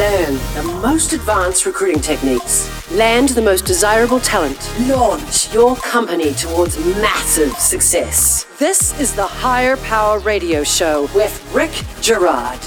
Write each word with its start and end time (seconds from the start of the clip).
Learn 0.00 0.38
the 0.54 0.62
most 0.80 1.12
advanced 1.12 1.66
recruiting 1.66 2.00
techniques. 2.00 2.90
Land 2.90 3.28
the 3.28 3.42
most 3.42 3.66
desirable 3.66 4.18
talent. 4.18 4.72
Launch 4.88 5.52
your 5.52 5.76
company 5.76 6.32
towards 6.32 6.78
massive 7.02 7.52
success. 7.58 8.46
This 8.58 8.98
is 8.98 9.14
the 9.14 9.26
Hire 9.26 9.76
Power 9.76 10.18
Radio 10.20 10.64
Show 10.64 11.02
with 11.14 11.46
Rick 11.54 11.72
Girard. 12.00 12.60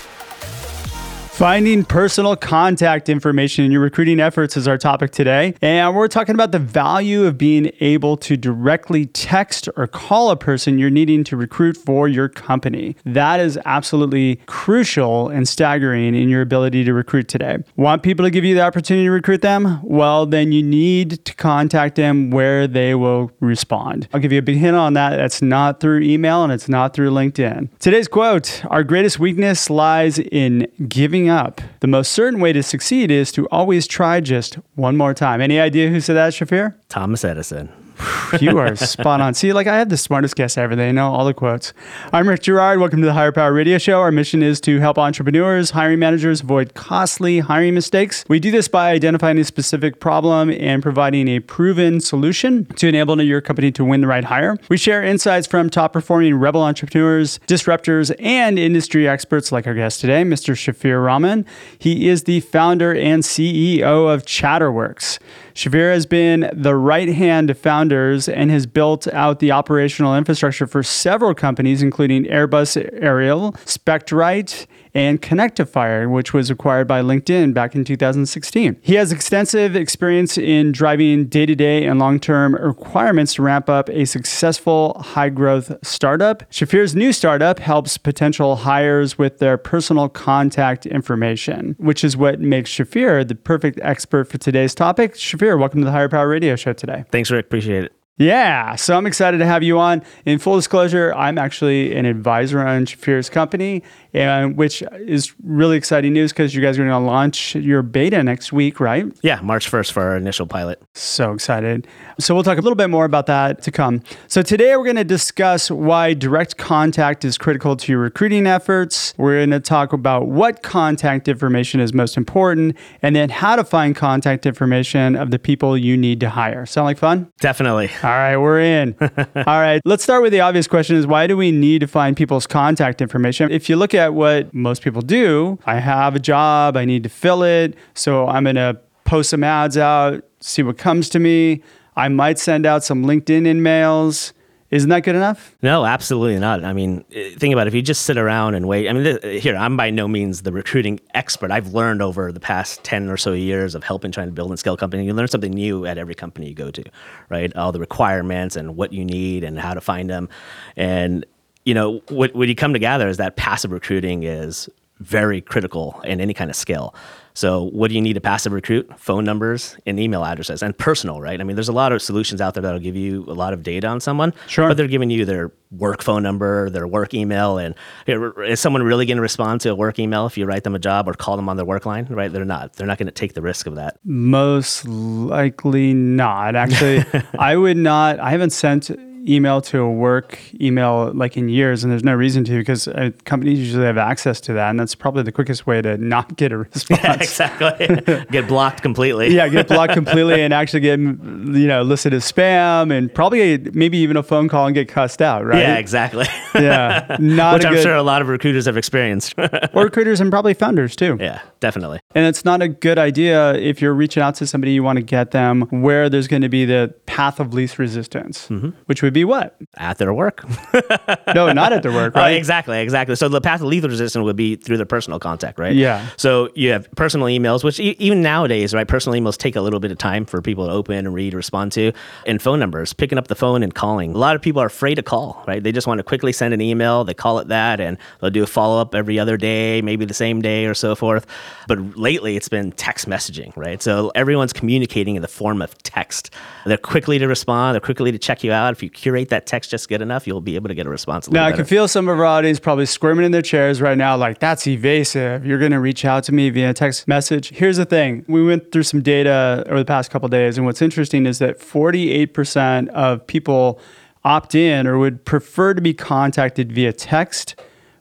Finding 1.33 1.83
personal 1.83 2.35
contact 2.35 3.09
information 3.09 3.65
in 3.65 3.71
your 3.71 3.81
recruiting 3.81 4.19
efforts 4.19 4.55
is 4.55 4.67
our 4.67 4.77
topic 4.77 5.09
today. 5.09 5.55
And 5.63 5.95
we're 5.95 6.07
talking 6.07 6.35
about 6.35 6.51
the 6.51 6.59
value 6.59 7.25
of 7.25 7.39
being 7.39 7.71
able 7.79 8.17
to 8.17 8.37
directly 8.37 9.07
text 9.07 9.67
or 9.75 9.87
call 9.87 10.29
a 10.29 10.37
person 10.37 10.77
you're 10.77 10.91
needing 10.91 11.23
to 11.23 11.35
recruit 11.35 11.75
for 11.75 12.07
your 12.07 12.29
company. 12.29 12.95
That 13.03 13.39
is 13.39 13.57
absolutely 13.65 14.41
crucial 14.45 15.29
and 15.29 15.49
staggering 15.49 16.13
in 16.13 16.29
your 16.29 16.43
ability 16.43 16.83
to 16.83 16.93
recruit 16.93 17.29
today. 17.29 17.57
Want 17.77 18.03
people 18.03 18.25
to 18.25 18.29
give 18.29 18.43
you 18.43 18.53
the 18.53 18.61
opportunity 18.61 19.07
to 19.07 19.11
recruit 19.11 19.41
them? 19.41 19.79
Well, 19.81 20.27
then 20.27 20.51
you 20.51 20.61
need 20.61 21.25
to 21.25 21.33
contact 21.33 21.95
them 21.95 22.29
where 22.29 22.67
they 22.67 22.93
will 22.93 23.31
respond. 23.39 24.07
I'll 24.13 24.19
give 24.19 24.31
you 24.31 24.39
a 24.39 24.43
big 24.43 24.57
hint 24.57 24.77
on 24.77 24.93
that. 24.93 25.15
That's 25.15 25.41
not 25.41 25.79
through 25.79 26.01
email 26.01 26.43
and 26.43 26.53
it's 26.53 26.69
not 26.69 26.93
through 26.93 27.09
LinkedIn. 27.09 27.69
Today's 27.79 28.07
quote 28.07 28.63
Our 28.69 28.83
greatest 28.83 29.17
weakness 29.17 29.71
lies 29.71 30.19
in 30.19 30.67
giving 30.87 31.22
giving 31.23 31.29
up. 31.29 31.61
The 31.79 31.87
most 31.87 32.11
certain 32.11 32.39
way 32.39 32.53
to 32.53 32.63
succeed 32.63 33.09
is 33.11 33.31
to 33.33 33.47
always 33.49 33.87
try 33.87 34.19
just 34.19 34.55
one 34.75 34.97
more 34.97 35.13
time. 35.13 35.41
Any 35.41 35.59
idea 35.59 35.89
who 35.89 36.01
said 36.01 36.15
that, 36.15 36.33
Shafiur? 36.33 36.75
Thomas 36.89 37.23
Edison. 37.23 37.69
you 38.41 38.57
are 38.57 38.75
spot 38.75 39.21
on. 39.21 39.33
See, 39.33 39.53
like 39.53 39.67
I 39.67 39.77
have 39.77 39.89
the 39.89 39.97
smartest 39.97 40.35
guests 40.35 40.57
ever. 40.57 40.75
They 40.75 40.91
know 40.91 41.13
all 41.13 41.25
the 41.25 41.33
quotes. 41.33 41.73
I'm 42.11 42.27
Rick 42.27 42.43
Girard. 42.43 42.79
Welcome 42.79 43.01
to 43.01 43.05
the 43.05 43.13
Hire 43.13 43.31
Power 43.31 43.53
Radio 43.53 43.77
Show. 43.77 43.99
Our 44.01 44.11
mission 44.11 44.41
is 44.43 44.59
to 44.61 44.79
help 44.79 44.97
entrepreneurs, 44.97 45.71
hiring 45.71 45.99
managers 45.99 46.41
avoid 46.41 46.73
costly 46.73 47.39
hiring 47.39 47.73
mistakes. 47.73 48.25
We 48.27 48.39
do 48.39 48.51
this 48.51 48.67
by 48.67 48.91
identifying 48.91 49.37
a 49.37 49.43
specific 49.43 49.99
problem 49.99 50.49
and 50.49 50.81
providing 50.81 51.27
a 51.27 51.39
proven 51.39 51.99
solution 51.99 52.65
to 52.75 52.87
enable 52.87 53.21
your 53.21 53.41
company 53.41 53.71
to 53.73 53.85
win 53.85 54.01
the 54.01 54.07
right 54.07 54.23
hire. 54.23 54.57
We 54.69 54.77
share 54.77 55.03
insights 55.03 55.47
from 55.47 55.69
top 55.69 55.93
performing 55.93 56.35
rebel 56.35 56.63
entrepreneurs, 56.63 57.39
disruptors, 57.47 58.13
and 58.19 58.57
industry 58.57 59.07
experts 59.07 59.51
like 59.51 59.67
our 59.67 59.73
guest 59.73 60.01
today, 60.01 60.23
Mr. 60.23 60.55
Shafiur 60.55 61.03
Rahman. 61.03 61.45
He 61.77 62.09
is 62.09 62.23
the 62.23 62.39
founder 62.41 62.93
and 62.93 63.23
CEO 63.23 64.13
of 64.13 64.25
Chatterworks. 64.25 65.19
Shafiur 65.53 65.93
has 65.93 66.05
been 66.05 66.49
the 66.53 66.75
right 66.75 67.09
hand 67.09 67.47
to 67.49 67.53
founders 67.53 68.27
and 68.27 68.49
has 68.51 68.65
built 68.65 69.07
out 69.09 69.39
the 69.39 69.51
operational 69.51 70.15
infrastructure 70.15 70.67
for 70.67 70.83
several 70.83 71.33
companies, 71.33 71.81
including 71.81 72.25
Airbus 72.25 72.77
Aerial, 73.01 73.53
Spectrite, 73.65 74.65
and 74.93 75.21
Connectifier, 75.21 76.09
which 76.09 76.33
was 76.33 76.49
acquired 76.49 76.87
by 76.87 77.01
LinkedIn 77.01 77.53
back 77.53 77.75
in 77.75 77.83
2016. 77.83 78.77
He 78.81 78.95
has 78.95 79.11
extensive 79.11 79.75
experience 79.75 80.37
in 80.37 80.71
driving 80.71 81.25
day 81.25 81.45
to 81.45 81.55
day 81.55 81.85
and 81.85 81.99
long 81.99 82.19
term 82.19 82.55
requirements 82.55 83.33
to 83.35 83.41
ramp 83.41 83.69
up 83.69 83.89
a 83.89 84.05
successful 84.05 84.95
high 84.99 85.29
growth 85.29 85.75
startup. 85.83 86.49
Shafiur's 86.51 86.95
new 86.95 87.11
startup 87.11 87.59
helps 87.59 87.97
potential 87.97 88.57
hires 88.57 89.17
with 89.17 89.39
their 89.39 89.57
personal 89.57 90.09
contact 90.09 90.85
information, 90.85 91.75
which 91.79 92.03
is 92.03 92.15
what 92.15 92.39
makes 92.39 92.71
Shafiur 92.71 93.27
the 93.27 93.35
perfect 93.35 93.79
expert 93.81 94.25
for 94.25 94.37
today's 94.37 94.75
topic. 94.75 95.15
Shafiur, 95.15 95.42
welcome 95.51 95.81
to 95.81 95.85
the 95.85 95.91
Hire 95.91 96.07
Power 96.07 96.27
Radio 96.27 96.55
Show 96.55 96.71
today. 96.71 97.03
Thanks, 97.11 97.29
Rick. 97.29 97.47
Appreciate 97.47 97.83
it. 97.83 97.93
Yeah, 98.17 98.75
so 98.75 98.95
I'm 98.95 99.05
excited 99.05 99.39
to 99.39 99.45
have 99.45 99.63
you 99.63 99.77
on. 99.77 100.03
In 100.25 100.39
full 100.39 100.55
disclosure, 100.55 101.13
I'm 101.15 101.37
actually 101.37 101.95
an 101.95 102.05
advisor 102.05 102.65
on 102.65 102.85
Shafiur's 102.85 103.29
company, 103.29 103.83
and 104.13 104.55
which 104.57 104.83
is 104.93 105.33
really 105.43 105.77
exciting 105.77 106.13
news 106.13 106.31
because 106.31 106.53
you 106.53 106.61
guys 106.61 106.77
are 106.77 106.85
going 106.85 106.91
to 106.91 107.05
launch 107.05 107.55
your 107.55 107.81
beta 107.81 108.23
next 108.23 108.53
week, 108.53 108.79
right? 108.79 109.05
Yeah, 109.23 109.39
March 109.41 109.69
1st 109.69 109.91
for 109.91 110.03
our 110.03 110.17
initial 110.17 110.45
pilot. 110.45 110.81
So 110.93 111.33
excited. 111.33 111.87
So 112.19 112.33
we'll 112.33 112.43
talk 112.43 112.57
a 112.57 112.61
little 112.61 112.75
bit 112.75 112.89
more 112.89 113.05
about 113.05 113.25
that 113.27 113.61
to 113.63 113.71
come. 113.71 114.03
So 114.27 114.41
today 114.41 114.75
we're 114.75 114.83
going 114.83 114.95
to 114.97 115.03
discuss 115.03 115.71
why 115.71 116.13
direct 116.13 116.57
contact 116.57 117.25
is 117.25 117.37
critical 117.37 117.75
to 117.75 117.91
your 117.91 118.01
recruiting 118.01 118.45
efforts. 118.45 119.13
We're 119.17 119.39
going 119.39 119.49
to 119.51 119.59
talk 119.59 119.93
about 119.93 120.27
what 120.27 120.61
contact 120.61 121.27
information 121.27 121.79
is 121.79 121.93
most 121.93 122.17
important, 122.17 122.77
and 123.01 123.15
then 123.15 123.29
how 123.29 123.55
to 123.55 123.63
find 123.63 123.95
contact 123.95 124.45
information 124.45 125.15
of 125.15 125.31
the 125.31 125.39
people 125.39 125.77
you 125.77 125.97
need 125.97 126.19
to 126.19 126.29
hire. 126.29 126.65
Sound 126.65 126.85
like 126.85 126.97
fun? 126.97 127.31
Definitely. 127.39 127.89
All 128.03 128.09
right, 128.09 128.37
we're 128.37 128.59
in. 128.59 128.95
All 129.01 129.59
right, 129.59 129.81
let's 129.85 130.03
start 130.03 130.21
with 130.21 130.31
the 130.31 130.41
obvious 130.41 130.67
question 130.67 130.95
is 130.95 131.07
why 131.07 131.27
do 131.27 131.35
we 131.35 131.51
need 131.51 131.79
to 131.79 131.87
find 131.87 132.15
people's 132.15 132.45
contact 132.45 133.01
information? 133.01 133.51
If 133.51 133.69
you 133.69 133.75
look 133.75 133.93
at 133.93 134.02
what 134.09 134.53
most 134.53 134.81
people 134.81 135.01
do, 135.01 135.59
I 135.65 135.79
have 135.79 136.15
a 136.15 136.19
job, 136.19 136.75
I 136.77 136.85
need 136.85 137.03
to 137.03 137.09
fill 137.09 137.43
it, 137.43 137.75
so 137.93 138.27
I'm 138.27 138.43
going 138.43 138.55
to 138.55 138.79
post 139.05 139.29
some 139.29 139.43
ads 139.43 139.77
out, 139.77 140.23
see 140.39 140.63
what 140.63 140.77
comes 140.77 141.09
to 141.09 141.19
me. 141.19 141.61
I 141.95 142.07
might 142.07 142.39
send 142.39 142.65
out 142.65 142.83
some 142.83 143.05
LinkedIn 143.05 143.45
in 143.45 143.61
mails 143.61 144.33
isn't 144.73 144.89
that 144.89 145.03
good 145.03 145.13
enough? 145.13 145.55
No, 145.61 145.85
absolutely 145.85 146.39
not. 146.39 146.63
I 146.63 146.73
mean, 146.73 147.05
eh, 147.13 147.35
think 147.37 147.53
about 147.53 147.67
it. 147.67 147.69
If 147.69 147.75
you 147.75 147.83
just 147.83 148.07
sit 148.07 148.17
around 148.17 148.55
and 148.55 148.67
wait, 148.67 148.89
I 148.89 148.93
mean, 148.93 149.19
eh, 149.21 149.37
here, 149.37 149.55
I'm 149.55 149.77
by 149.77 149.91
no 149.91 150.07
means 150.07 150.41
the 150.41 150.51
recruiting 150.51 150.99
expert. 151.13 151.51
I've 151.51 151.75
learned 151.75 152.01
over 152.01 152.31
the 152.31 152.39
past 152.39 152.83
10 152.83 153.07
or 153.07 153.15
so 153.15 153.33
years 153.33 153.75
of 153.75 153.83
helping 153.83 154.11
trying 154.11 154.29
to 154.29 154.33
build 154.33 154.49
and 154.49 154.57
scale 154.57 154.75
company. 154.75 155.05
You 155.05 155.13
learn 155.13 155.27
something 155.27 155.53
new 155.53 155.85
at 155.85 155.99
every 155.99 156.15
company 156.15 156.49
you 156.49 156.55
go 156.55 156.71
to, 156.71 156.83
right? 157.29 157.55
All 157.55 157.71
the 157.71 157.79
requirements 157.79 158.55
and 158.55 158.75
what 158.75 158.93
you 158.93 159.05
need 159.05 159.43
and 159.43 159.59
how 159.59 159.75
to 159.75 159.81
find 159.81 160.09
them. 160.09 160.27
And, 160.75 161.23
you 161.65 161.73
know, 161.73 162.01
what, 162.09 162.33
what 162.35 162.47
you 162.47 162.55
come 162.55 162.73
to 162.73 162.79
gather 162.79 163.07
is 163.07 163.17
that 163.17 163.35
passive 163.35 163.71
recruiting 163.71 164.23
is 164.23 164.69
very 164.99 165.41
critical 165.41 165.99
in 166.03 166.21
any 166.21 166.33
kind 166.33 166.49
of 166.49 166.55
skill. 166.55 166.93
So, 167.35 167.63
what 167.63 167.87
do 167.89 167.95
you 167.95 168.01
need 168.01 168.13
to 168.13 168.21
passive 168.21 168.53
recruit? 168.53 168.91
Phone 168.99 169.25
numbers 169.25 169.75
and 169.87 169.99
email 169.99 170.23
addresses 170.23 170.61
and 170.61 170.77
personal, 170.77 171.19
right? 171.19 171.41
I 171.41 171.43
mean, 171.43 171.55
there's 171.55 171.69
a 171.69 171.73
lot 171.73 171.91
of 171.91 172.01
solutions 172.01 172.41
out 172.41 172.53
there 172.53 172.61
that'll 172.61 172.79
give 172.79 172.95
you 172.95 173.23
a 173.27 173.33
lot 173.33 173.53
of 173.53 173.63
data 173.63 173.87
on 173.87 173.99
someone, 173.99 174.33
sure. 174.47 174.67
but 174.67 174.77
they're 174.77 174.87
giving 174.87 175.09
you 175.09 175.25
their 175.25 175.51
work 175.71 176.03
phone 176.03 176.21
number, 176.21 176.69
their 176.69 176.87
work 176.87 177.15
email, 177.15 177.57
and 177.57 177.73
is 178.05 178.59
someone 178.59 178.83
really 178.83 179.07
going 179.07 179.17
to 179.17 179.21
respond 179.21 179.61
to 179.61 179.69
a 179.69 179.75
work 179.75 179.97
email 179.97 180.27
if 180.27 180.37
you 180.37 180.45
write 180.45 180.63
them 180.63 180.75
a 180.75 180.79
job 180.79 181.09
or 181.09 181.13
call 181.13 181.35
them 181.35 181.49
on 181.49 181.57
their 181.57 181.65
work 181.65 181.87
line? 181.87 182.05
Right? 182.05 182.31
They're 182.31 182.45
not. 182.45 182.73
They're 182.73 182.87
not 182.87 182.99
going 182.99 183.07
to 183.07 183.11
take 183.11 183.33
the 183.33 183.41
risk 183.41 183.65
of 183.65 183.75
that. 183.75 183.97
Most 184.03 184.87
likely 184.87 185.95
not. 185.95 186.55
Actually, 186.55 187.03
I 187.39 187.55
would 187.55 187.77
not. 187.77 188.19
I 188.19 188.29
haven't 188.29 188.51
sent 188.51 188.91
email 189.27 189.61
to 189.61 189.79
a 189.79 189.91
work 189.91 190.39
email 190.59 191.11
like 191.13 191.37
in 191.37 191.49
years, 191.49 191.83
and 191.83 191.91
there's 191.91 192.03
no 192.03 192.13
reason 192.13 192.43
to 192.45 192.57
because 192.57 192.87
uh, 192.87 193.11
companies 193.25 193.59
usually 193.59 193.85
have 193.85 193.97
access 193.97 194.41
to 194.41 194.53
that, 194.53 194.69
and 194.69 194.79
that's 194.79 194.95
probably 194.95 195.23
the 195.23 195.31
quickest 195.31 195.65
way 195.65 195.81
to 195.81 195.97
not 195.97 196.35
get 196.35 196.51
a 196.51 196.57
response. 196.73 197.01
Yeah, 197.03 197.13
exactly. 197.13 197.87
get 198.31 198.47
blocked 198.47 198.81
completely. 198.81 199.33
yeah, 199.33 199.47
get 199.47 199.67
blocked 199.67 199.93
completely, 199.93 200.41
and 200.41 200.53
actually 200.53 200.81
get 200.81 200.99
you 200.99 201.67
know 201.67 201.83
listed 201.83 202.13
as 202.13 202.29
spam, 202.29 202.95
and 202.95 203.13
probably 203.13 203.57
maybe 203.73 203.97
even 203.97 204.17
a 204.17 204.23
phone 204.23 204.49
call 204.49 204.65
and 204.65 204.75
get 204.75 204.87
cussed 204.87 205.21
out. 205.21 205.45
Right? 205.45 205.59
Yeah, 205.59 205.77
exactly. 205.77 206.25
yeah, 206.55 207.17
not 207.19 207.55
which 207.55 207.65
I'm 207.65 207.73
good, 207.73 207.83
sure 207.83 207.95
a 207.95 208.03
lot 208.03 208.21
of 208.21 208.27
recruiters 208.27 208.65
have 208.65 208.77
experienced. 208.77 209.35
or 209.73 209.85
recruiters 209.85 210.19
and 210.19 210.31
probably 210.31 210.53
founders 210.53 210.95
too. 210.95 211.17
Yeah, 211.19 211.41
definitely. 211.59 211.99
And 212.15 212.25
it's 212.25 212.45
not 212.45 212.61
a 212.61 212.67
good 212.67 212.99
idea 212.99 213.53
if 213.55 213.81
you're 213.81 213.93
reaching 213.93 214.21
out 214.21 214.35
to 214.35 214.47
somebody 214.47 214.73
you 214.73 214.83
want 214.83 214.97
to 214.97 215.03
get 215.03 215.31
them 215.31 215.61
where 215.69 216.09
there's 216.09 216.27
going 216.27 216.41
to 216.41 216.49
be 216.49 216.65
the 216.65 216.93
path 217.05 217.39
of 217.39 217.53
least 217.53 217.79
resistance, 217.79 218.47
mm-hmm. 218.47 218.69
which 218.85 219.01
would 219.01 219.12
be 219.13 219.25
what? 219.25 219.55
At 219.75 219.97
their 219.97 220.13
work. 220.13 220.43
no, 221.33 221.51
not 221.53 221.73
at 221.73 221.83
their 221.83 221.91
work, 221.91 222.13
oh, 222.15 222.19
right? 222.19 222.33
Oh, 222.33 222.37
exactly, 222.37 222.79
exactly. 222.79 223.15
So 223.15 223.29
the 223.29 223.41
path 223.41 223.61
of 223.61 223.67
lethal 223.67 223.89
resistance 223.89 224.23
would 224.23 224.35
be 224.35 224.55
through 224.55 224.77
their 224.77 224.85
personal 224.85 225.19
contact, 225.19 225.59
right? 225.59 225.75
Yeah. 225.75 226.07
So 226.17 226.49
you 226.55 226.71
have 226.71 226.89
personal 226.91 227.27
emails, 227.27 227.63
which 227.63 227.79
e- 227.79 227.95
even 227.99 228.21
nowadays, 228.21 228.73
right, 228.73 228.87
personal 228.87 229.19
emails 229.19 229.37
take 229.37 229.55
a 229.55 229.61
little 229.61 229.79
bit 229.79 229.91
of 229.91 229.97
time 229.97 230.25
for 230.25 230.41
people 230.41 230.67
to 230.67 230.71
open 230.71 230.97
and 230.97 231.13
read, 231.13 231.33
respond 231.33 231.71
to, 231.73 231.91
and 232.25 232.41
phone 232.41 232.59
numbers, 232.59 232.93
picking 232.93 233.17
up 233.17 233.27
the 233.27 233.35
phone 233.35 233.63
and 233.63 233.73
calling. 233.73 234.13
A 234.13 234.17
lot 234.17 234.35
of 234.35 234.41
people 234.41 234.61
are 234.61 234.67
afraid 234.67 234.95
to 234.95 235.03
call, 235.03 235.43
right? 235.47 235.63
They 235.63 235.71
just 235.71 235.87
want 235.87 235.99
to 235.99 236.03
quickly 236.03 236.31
send 236.33 236.53
an 236.53 236.61
email, 236.61 237.03
they 237.03 237.13
call 237.13 237.39
it 237.39 237.47
that, 237.49 237.79
and 237.79 237.97
they'll 238.19 238.29
do 238.29 238.43
a 238.43 238.47
follow 238.47 238.79
up 238.81 238.95
every 238.95 239.19
other 239.19 239.37
day, 239.37 239.81
maybe 239.81 240.05
the 240.05 240.13
same 240.13 240.41
day 240.41 240.65
or 240.65 240.73
so 240.73 240.95
forth. 240.95 241.25
But 241.67 241.97
lately, 241.97 242.35
it's 242.35 242.49
been 242.49 242.71
text 242.71 243.07
messaging, 243.07 243.55
right? 243.55 243.81
So 243.81 244.11
everyone's 244.15 244.53
communicating 244.53 245.15
in 245.15 245.21
the 245.21 245.27
form 245.27 245.61
of 245.61 245.77
text. 245.83 246.31
They're 246.65 246.77
quickly 246.77 247.19
to 247.19 247.27
respond, 247.27 247.75
they're 247.75 247.81
quickly 247.81 248.11
to 248.11 248.19
check 248.19 248.43
you 248.43 248.51
out. 248.51 248.73
If 248.73 248.83
you 248.83 248.89
curate 249.03 249.29
that 249.29 249.45
text 249.45 249.69
just 249.69 249.89
good 249.89 250.01
enough, 250.01 250.25
you'll 250.25 250.41
be 250.41 250.55
able 250.55 250.69
to 250.69 250.73
get 250.73 250.85
a 250.85 250.89
response. 250.89 251.27
A 251.27 251.31
now, 251.31 251.43
better. 251.43 251.53
I 251.53 251.57
can 251.57 251.65
feel 251.65 251.87
some 251.87 252.07
of 252.07 252.17
our 252.17 252.25
audience 252.25 252.59
probably 252.59 252.85
squirming 252.85 253.25
in 253.25 253.31
their 253.31 253.41
chairs 253.41 253.81
right 253.81 253.97
now, 253.97 254.15
like, 254.15 254.39
that's 254.39 254.65
evasive. 254.65 255.45
You're 255.45 255.59
going 255.59 255.73
to 255.73 255.79
reach 255.79 256.05
out 256.05 256.23
to 256.25 256.31
me 256.31 256.49
via 256.49 256.73
text 256.73 257.07
message. 257.07 257.49
Here's 257.49 257.77
the 257.77 257.85
thing 257.85 258.23
we 258.27 258.43
went 258.43 258.71
through 258.71 258.83
some 258.83 259.01
data 259.01 259.63
over 259.67 259.79
the 259.79 259.85
past 259.85 260.09
couple 260.09 260.29
days, 260.29 260.57
and 260.57 260.65
what's 260.65 260.81
interesting 260.81 261.25
is 261.25 261.39
that 261.39 261.59
48% 261.59 262.87
of 262.89 263.27
people 263.27 263.79
opt 264.23 264.55
in 264.55 264.87
or 264.87 264.97
would 264.97 265.25
prefer 265.25 265.73
to 265.73 265.81
be 265.81 265.93
contacted 265.93 266.71
via 266.71 266.93
text 266.93 267.55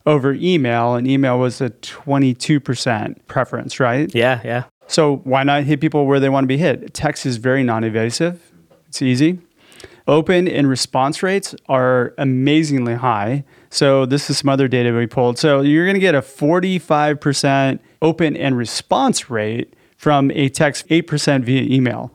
over 0.07 0.33
email, 0.33 0.95
and 0.95 1.07
email 1.07 1.39
was 1.39 1.61
a 1.61 1.71
22% 1.71 3.27
preference, 3.27 3.81
right? 3.81 4.13
Yeah, 4.15 4.41
yeah. 4.45 4.65
So 4.87 5.17
why 5.25 5.43
not 5.43 5.65
hit 5.65 5.81
people 5.81 6.07
where 6.07 6.21
they 6.21 6.29
want 6.29 6.45
to 6.45 6.49
be 6.49 6.59
hit? 6.59 6.93
Text 6.95 7.25
is 7.27 7.39
very 7.39 7.63
non-evasive. 7.63 8.53
It's 8.89 9.01
easy. 9.01 9.41
Open 10.06 10.49
and 10.49 10.69
response 10.69 11.23
rates 11.23 11.55
are 11.69 12.14
amazingly 12.19 12.94
high. 12.94 13.44
So 13.70 14.05
this 14.05 14.29
is 14.29 14.38
some 14.38 14.49
other 14.49 14.69
data 14.69 14.93
we 14.93 15.06
pulled. 15.06 15.38
So 15.38 15.61
you're 15.61 15.87
going 15.87 15.94
to 15.94 16.00
get 16.00 16.14
a 16.14 16.23
45% 16.23 17.79
open 18.00 18.37
and 18.37 18.56
response 18.56 19.31
rate 19.31 19.75
from 19.96 20.31
a 20.32 20.49
text, 20.49 20.88
8% 20.88 21.44
via 21.44 21.62
email. 21.62 22.12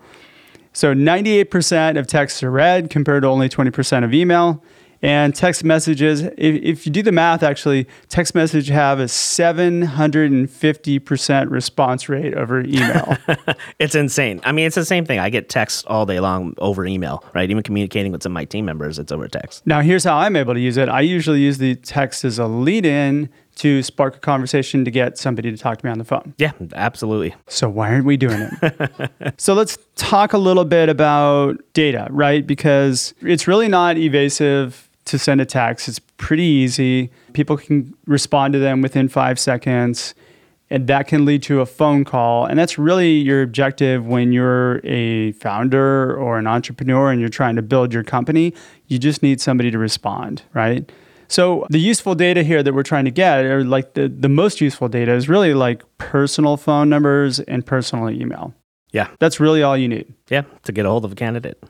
So 0.74 0.94
98% 0.94 1.98
of 1.98 2.06
texts 2.06 2.44
are 2.44 2.52
read 2.52 2.90
compared 2.90 3.24
to 3.24 3.28
only 3.30 3.50
20% 3.50 4.04
of 4.04 4.14
email. 4.14 4.62
And 5.02 5.36
text 5.36 5.64
messages, 5.64 6.22
if, 6.22 6.34
if 6.38 6.86
you 6.86 6.92
do 6.92 7.02
the 7.04 7.12
math, 7.12 7.44
actually, 7.44 7.88
text 8.10 8.36
message 8.36 8.68
have 8.68 9.00
a 9.00 9.06
750% 9.06 11.52
response 11.52 12.10
rate 12.10 12.34
over 12.34 12.60
email. 12.62 13.18
it's 13.80 13.96
insane. 13.96 14.42
I 14.44 14.52
mean, 14.52 14.66
it's 14.66 14.76
the 14.76 14.84
same 14.86 15.06
thing. 15.06 15.20
I 15.20 15.30
get 15.30 15.50
texts 15.50 15.84
all 15.88 16.06
day 16.06 16.20
long 16.20 16.54
over 16.58 16.86
email, 16.86 17.24
right? 17.34 17.50
Even 17.50 17.64
communicating 17.64 18.12
with 18.12 18.24
some 18.24 18.32
of 18.32 18.36
my 18.36 18.46
team 18.46 18.66
members, 18.66 19.00
it's 19.00 19.12
over 19.12 19.28
text. 19.28 19.66
now, 19.66 19.82
here's 19.82 20.04
how 20.04 20.18
I'm 20.18 20.36
able 20.36 20.54
to 20.54 20.60
use 20.60 20.78
it. 20.78 20.90
I 20.90 21.02
usually 21.02 21.42
use 21.42 21.58
the 21.58 21.76
text 21.76 22.26
as 22.26 22.40
a 22.40 22.48
lead 22.48 22.86
in 22.86 23.30
to 23.58 23.82
spark 23.82 24.16
a 24.16 24.20
conversation 24.20 24.86
to 24.86 24.92
get 24.92 25.18
somebody 25.18 25.52
to 25.52 25.58
talk 25.58 25.80
to 25.80 25.86
me 25.86 25.92
on 25.92 25.98
the 25.98 26.06
phone. 26.06 26.34
Yeah, 26.38 26.52
absolutely. 26.74 27.36
So 27.48 27.68
why 27.68 27.92
aren't 27.92 28.06
we 28.06 28.16
doing 28.16 28.50
it? 28.62 29.12
so 29.38 29.54
let's 29.54 29.78
talk 29.96 30.34
a 30.34 30.38
little 30.38 30.66
bit 30.66 30.90
about 30.90 31.58
data, 31.74 32.08
right? 32.12 32.46
Because 32.46 33.14
it's 33.22 33.48
really 33.48 33.68
not 33.68 33.98
evasive 33.98 34.88
to 35.06 35.18
send 35.18 35.42
a 35.42 35.46
text. 35.46 35.88
It's 35.88 36.00
pretty 36.18 36.44
easy. 36.44 37.10
People 37.34 37.58
can 37.58 37.96
respond 38.06 38.54
to 38.54 38.60
them 38.60 38.82
within 38.82 39.08
five 39.08 39.40
seconds. 39.40 40.14
And 40.70 40.88
that 40.88 41.08
can 41.08 41.24
lead 41.24 41.44
to 41.44 41.62
a 41.62 41.66
phone 41.66 42.04
call. 42.04 42.46
And 42.46 42.60
that's 42.60 42.78
really 42.78 43.14
your 43.14 43.42
objective 43.42 44.06
when 44.06 44.34
you're 44.34 44.86
a 44.86 45.32
founder 45.32 46.14
or 46.16 46.38
an 46.38 46.46
entrepreneur 46.46 47.10
and 47.10 47.22
you're 47.22 47.30
trying 47.30 47.56
to 47.56 47.62
build 47.62 47.94
your 47.94 48.04
company. 48.04 48.54
You 48.88 49.00
just 49.00 49.24
need 49.24 49.40
somebody 49.40 49.72
to 49.72 49.78
respond, 49.78 50.44
right? 50.54 50.92
So 51.28 51.66
the 51.70 51.80
useful 51.80 52.16
data 52.16 52.44
here 52.44 52.64
that 52.64 52.74
we're 52.74 52.84
trying 52.84 53.06
to 53.06 53.12
get, 53.12 53.44
or 53.46 53.64
like 53.64 53.94
the, 53.94 54.08
the 54.08 54.30
most 54.30 54.62
useful 54.62 54.88
data, 54.88 55.14
is 55.14 55.28
really 55.28 55.54
like 55.54 55.84
personal 55.98 56.58
phone 56.58 56.90
numbers 56.90 57.40
and 57.42 57.66
personal 57.66 58.10
email. 58.10 58.54
Yeah, 58.94 59.10
That's 59.20 59.40
really 59.40 59.62
all 59.64 59.76
you 59.78 59.88
need. 59.90 60.14
yeah, 60.30 60.44
to 60.64 60.72
get 60.72 60.86
a 60.86 60.90
hold 60.90 61.04
of 61.06 61.12
a 61.12 61.16
candidate. 61.16 61.62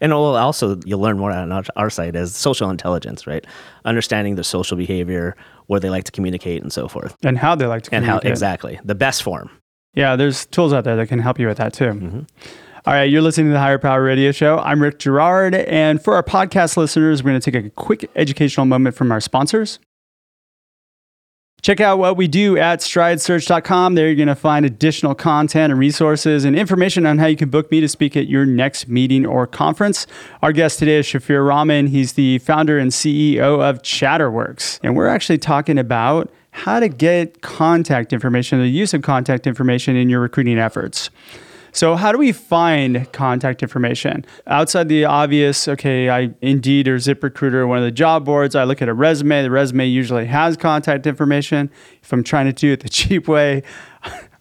And 0.00 0.12
also, 0.12 0.78
you'll 0.84 1.00
learn 1.00 1.18
more 1.18 1.32
on 1.32 1.64
our, 1.76 1.90
site 1.90 2.14
is 2.14 2.34
social 2.36 2.70
intelligence, 2.70 3.26
right? 3.26 3.44
Understanding 3.84 4.34
their 4.36 4.44
social 4.44 4.76
behavior, 4.76 5.36
where 5.66 5.80
they 5.80 5.90
like 5.90 6.04
to 6.04 6.12
communicate, 6.12 6.62
and 6.62 6.72
so 6.72 6.86
forth, 6.88 7.16
And 7.24 7.36
how 7.38 7.54
they 7.54 7.66
like 7.66 7.82
to 7.84 7.94
and 7.94 8.04
how 8.04 8.12
communicate. 8.18 8.30
exactly 8.30 8.80
the 8.84 8.94
best 8.94 9.22
form. 9.22 9.50
Yeah, 9.94 10.14
there's 10.16 10.46
tools 10.46 10.72
out 10.72 10.84
there 10.84 10.94
that 10.96 11.08
can 11.08 11.18
help 11.18 11.38
you 11.40 11.46
with 11.48 11.58
that 11.58 11.72
too. 11.72 11.84
Mm-hmm. 11.86 12.20
All 12.88 12.94
right, 12.94 13.04
you're 13.04 13.20
listening 13.20 13.48
to 13.48 13.52
the 13.52 13.58
Hire 13.58 13.78
Power 13.78 14.02
Radio 14.02 14.32
Show. 14.32 14.60
I'm 14.60 14.80
Rick 14.80 14.98
Girard. 14.98 15.54
And 15.54 16.02
for 16.02 16.14
our 16.14 16.22
podcast 16.22 16.78
listeners, 16.78 17.22
we're 17.22 17.32
going 17.32 17.40
to 17.42 17.50
take 17.50 17.66
a 17.66 17.68
quick 17.68 18.10
educational 18.16 18.64
moment 18.64 18.96
from 18.96 19.12
our 19.12 19.20
sponsors. 19.20 19.78
Check 21.60 21.82
out 21.82 21.98
what 21.98 22.16
we 22.16 22.26
do 22.28 22.56
at 22.56 22.80
stridesearch.com. 22.80 23.94
There 23.94 24.06
you're 24.06 24.16
going 24.16 24.28
to 24.28 24.34
find 24.34 24.64
additional 24.64 25.14
content 25.14 25.70
and 25.70 25.78
resources 25.78 26.46
and 26.46 26.58
information 26.58 27.04
on 27.04 27.18
how 27.18 27.26
you 27.26 27.36
can 27.36 27.50
book 27.50 27.70
me 27.70 27.82
to 27.82 27.88
speak 27.88 28.16
at 28.16 28.26
your 28.26 28.46
next 28.46 28.88
meeting 28.88 29.26
or 29.26 29.46
conference. 29.46 30.06
Our 30.40 30.52
guest 30.52 30.78
today 30.78 30.96
is 30.96 31.06
Shafiur 31.06 31.46
Rahman. 31.46 31.88
He's 31.88 32.14
the 32.14 32.38
founder 32.38 32.78
and 32.78 32.90
CEO 32.90 33.60
of 33.60 33.82
Chatterworks. 33.82 34.80
And 34.82 34.96
we're 34.96 35.08
actually 35.08 35.36
talking 35.36 35.76
about 35.76 36.32
how 36.52 36.80
to 36.80 36.88
get 36.88 37.42
contact 37.42 38.14
information, 38.14 38.60
the 38.60 38.68
use 38.68 38.94
of 38.94 39.02
contact 39.02 39.46
information 39.46 39.94
in 39.94 40.08
your 40.08 40.20
recruiting 40.20 40.58
efforts. 40.58 41.10
So, 41.72 41.96
how 41.96 42.12
do 42.12 42.18
we 42.18 42.32
find 42.32 43.10
contact 43.12 43.62
information 43.62 44.24
outside 44.46 44.88
the 44.88 45.04
obvious? 45.04 45.68
Okay, 45.68 46.10
I 46.10 46.34
Indeed 46.40 46.88
or 46.88 46.96
ZipRecruiter, 46.96 47.66
one 47.66 47.78
of 47.78 47.84
the 47.84 47.90
job 47.90 48.24
boards. 48.24 48.54
I 48.54 48.64
look 48.64 48.82
at 48.82 48.88
a 48.88 48.94
resume. 48.94 49.42
The 49.42 49.50
resume 49.50 49.86
usually 49.86 50.26
has 50.26 50.56
contact 50.56 51.06
information. 51.06 51.70
If 52.02 52.12
I'm 52.12 52.24
trying 52.24 52.46
to 52.46 52.52
do 52.52 52.72
it 52.72 52.80
the 52.80 52.88
cheap 52.88 53.28
way, 53.28 53.62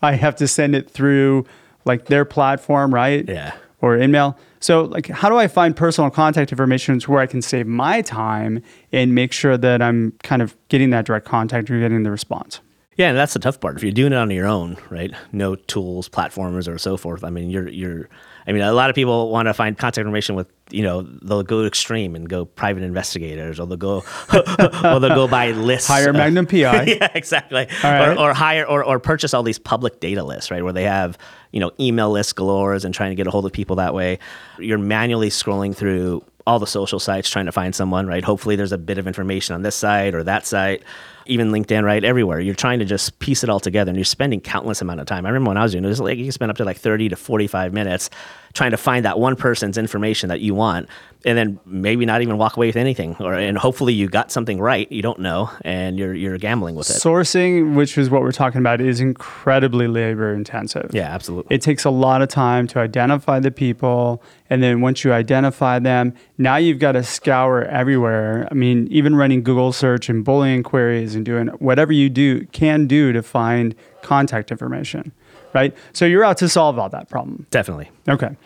I 0.02 0.14
have 0.14 0.36
to 0.38 0.48
send 0.48 0.76
it 0.76 0.90
through 0.90 1.46
like 1.86 2.06
their 2.06 2.26
platform, 2.26 2.94
right? 2.94 3.28
Yeah. 3.28 3.56
Or 3.82 3.98
email. 3.98 4.38
So, 4.60 4.86
like, 4.86 5.08
how 5.08 5.30
do 5.30 5.38
I 5.38 5.48
find 5.48 5.76
personal 5.76 6.10
contact 6.10 6.52
information 6.52 7.00
to 7.00 7.12
where 7.12 7.22
I 7.22 7.28
can 7.28 7.42
save 7.42 7.68
my 7.68 8.02
time 8.02 8.64
and 8.92 9.14
make 9.14 9.32
sure 9.32 9.56
that 9.58 9.82
I'm 9.82 10.14
kind 10.24 10.42
of 10.42 10.56
getting 10.70 10.90
that 10.92 11.06
direct 11.06 11.28
contact 11.28 11.70
or 11.70 11.80
getting 11.80 12.04
the 12.04 12.12
response? 12.12 12.60
Yeah, 12.98 13.10
and 13.10 13.18
that's 13.18 13.34
the 13.34 13.40
tough 13.40 13.60
part. 13.60 13.78
If 13.78 13.84
you're 13.84 13.92
doing 13.92 14.12
it 14.12 14.16
on 14.16 14.32
your 14.32 14.48
own, 14.48 14.76
right? 14.90 15.14
No 15.32 15.54
tools, 15.56 16.10
platformers, 16.10 16.68
or 16.68 16.80
so 16.80 16.98
forth. 16.98 17.24
I 17.24 17.30
mean, 17.30 17.52
you're 17.52 17.70
you're. 17.70 18.10
I 18.48 18.54
mean, 18.54 18.64
a 18.64 18.72
lot 18.74 18.90
of 18.90 18.96
people 18.96 19.30
want 19.30 19.48
to 19.48 19.54
find 19.54 19.78
contact 19.78 20.00
information 20.00 20.36
with 20.36 20.52
you 20.72 20.82
know 20.82 21.04
they'll 21.04 21.44
go 21.44 21.66
extreme 21.66 22.16
and 22.16 22.28
go 22.28 22.46
private 22.46 22.82
investigators, 22.82 23.60
or 23.60 23.68
they'll 23.68 23.78
go 23.78 23.98
or 24.34 25.00
they'll 25.00 25.10
go 25.10 25.28
by 25.28 25.52
lists. 25.52 25.88
Hire 25.88 26.12
Magnum 26.12 26.48
PI. 26.48 26.84
yeah, 26.88 27.10
exactly. 27.14 27.68
right. 27.84 28.18
Or, 28.18 28.20
or 28.20 28.34
hire 28.34 28.66
or, 28.66 28.84
or 28.84 29.00
purchase 29.00 29.36
all 29.36 29.44
these 29.44 29.60
public 29.60 30.00
data 30.00 30.24
lists, 30.24 30.50
right? 30.50 30.64
Where 30.64 30.74
they 30.74 30.86
have 30.86 31.20
you 31.52 31.60
know 31.60 31.72
email 31.80 32.10
lists 32.10 32.34
galore 32.34 32.74
and 32.74 32.94
trying 32.96 33.12
to 33.12 33.16
get 33.16 33.28
a 33.28 33.32
hold 33.32 33.46
of 33.46 33.52
people 33.52 33.76
that 33.76 33.94
way. 33.94 34.18
You're 34.58 34.80
manually 34.80 35.30
scrolling 35.30 35.76
through 35.76 36.24
all 36.48 36.58
the 36.58 36.66
social 36.66 37.00
sites 37.00 37.30
trying 37.30 37.46
to 37.46 37.52
find 37.52 37.76
someone, 37.76 38.08
right? 38.08 38.24
Hopefully, 38.24 38.56
there's 38.56 38.72
a 38.72 38.78
bit 38.78 38.98
of 38.98 39.06
information 39.06 39.54
on 39.54 39.62
this 39.62 39.76
site 39.76 40.16
or 40.16 40.24
that 40.24 40.48
site, 40.48 40.82
even 41.28 41.52
LinkedIn, 41.52 41.84
right? 41.84 42.04
Everywhere. 42.04 42.40
You're 42.40 42.56
trying 42.56 42.80
to 42.80 42.86
just 42.86 43.20
piece 43.20 43.44
it 43.44 43.50
all 43.50 43.60
together, 43.60 43.90
and 43.90 43.98
you're 43.98 44.06
spending 44.06 44.42
countless 44.42 44.82
amount 44.82 45.00
of 45.00 45.08
time. 45.08 45.26
I 45.26 45.30
remember 45.30 45.50
when 45.50 45.58
I 45.58 45.64
was 45.64 45.72
doing 45.72 45.84
it, 45.84 45.88
it 45.88 45.90
was 45.90 46.00
like 46.00 46.18
you 46.18 46.26
can 46.26 46.32
spend 46.32 46.52
up 46.52 46.58
to 46.58 46.66
like 46.66 46.78
30 46.78 47.10
to 47.10 47.16
45 47.16 47.74
minutes 47.74 48.10
trying 48.54 48.72
to 48.72 48.78
find 48.78 49.06
that 49.06 49.20
one 49.20 49.36
person's 49.36 49.78
information 49.78 50.30
that 50.30 50.42
you 50.42 50.56
want, 50.56 50.90
and 51.26 51.38
then 51.38 51.60
maybe 51.66 52.06
not 52.06 52.22
even 52.22 52.38
walk 52.38 52.58
away 52.58 52.68
with 52.68 52.76
anything, 52.76 53.16
or 53.20 53.34
and 53.34 53.58
hopefully 53.58 53.94
you 53.94 54.08
got 54.08 54.32
something 54.32 54.60
right. 54.60 54.92
You 54.92 55.02
don't 55.02 55.20
know, 55.20 55.50
and 55.62 55.98
you're 55.98 56.14
you're 56.14 56.38
gambling 56.38 56.76
with 56.76 56.90
it. 56.90 56.94
Sourcing, 56.94 57.76
which 57.76 57.98
is 57.98 58.10
what 58.10 58.22
we're 58.22 58.32
talking 58.32 58.60
about, 58.60 58.82
is 58.82 59.00
incredibly 59.00 59.88
labor 59.88 60.34
intensive. 60.34 60.90
yeah, 60.94 61.10
absolutely. 61.14 61.56
It 61.56 61.62
takes 61.62 61.86
a 61.86 61.90
lot 61.90 62.22
of 62.22 62.30
time 62.30 62.68
to 62.68 62.80
identify 62.80 63.40
the 63.40 63.52
people. 63.52 64.24
And 64.50 64.64
then 64.64 64.80
once 64.80 65.04
you 65.04 65.12
identify 65.12 65.78
them, 65.80 66.14
now 66.38 66.56
you've 66.56 66.80
got 66.80 66.94
to 66.94 67.04
scour 67.04 67.66
everywhere. 67.66 68.48
I 68.50 68.54
mean, 68.54 68.88
even 68.90 69.14
running 69.14 69.44
Google 69.44 69.74
search 69.74 70.08
and 70.08 70.26
Boolean 70.26 70.64
queries 70.64 71.16
and 71.18 71.26
doing 71.26 71.48
whatever 71.60 71.92
you 71.92 72.10
do 72.10 72.46
can 72.48 72.88
do 72.88 73.12
to 73.12 73.22
find 73.22 73.76
contact 74.02 74.52
information, 74.52 75.12
right? 75.54 75.76
So 75.92 76.06
you're 76.06 76.24
out 76.24 76.38
to 76.38 76.48
solve 76.48 76.80
all 76.80 76.90
that 76.90 77.10
problem. 77.10 77.46
Definitely. 77.50 77.92
Okay. 78.08 78.38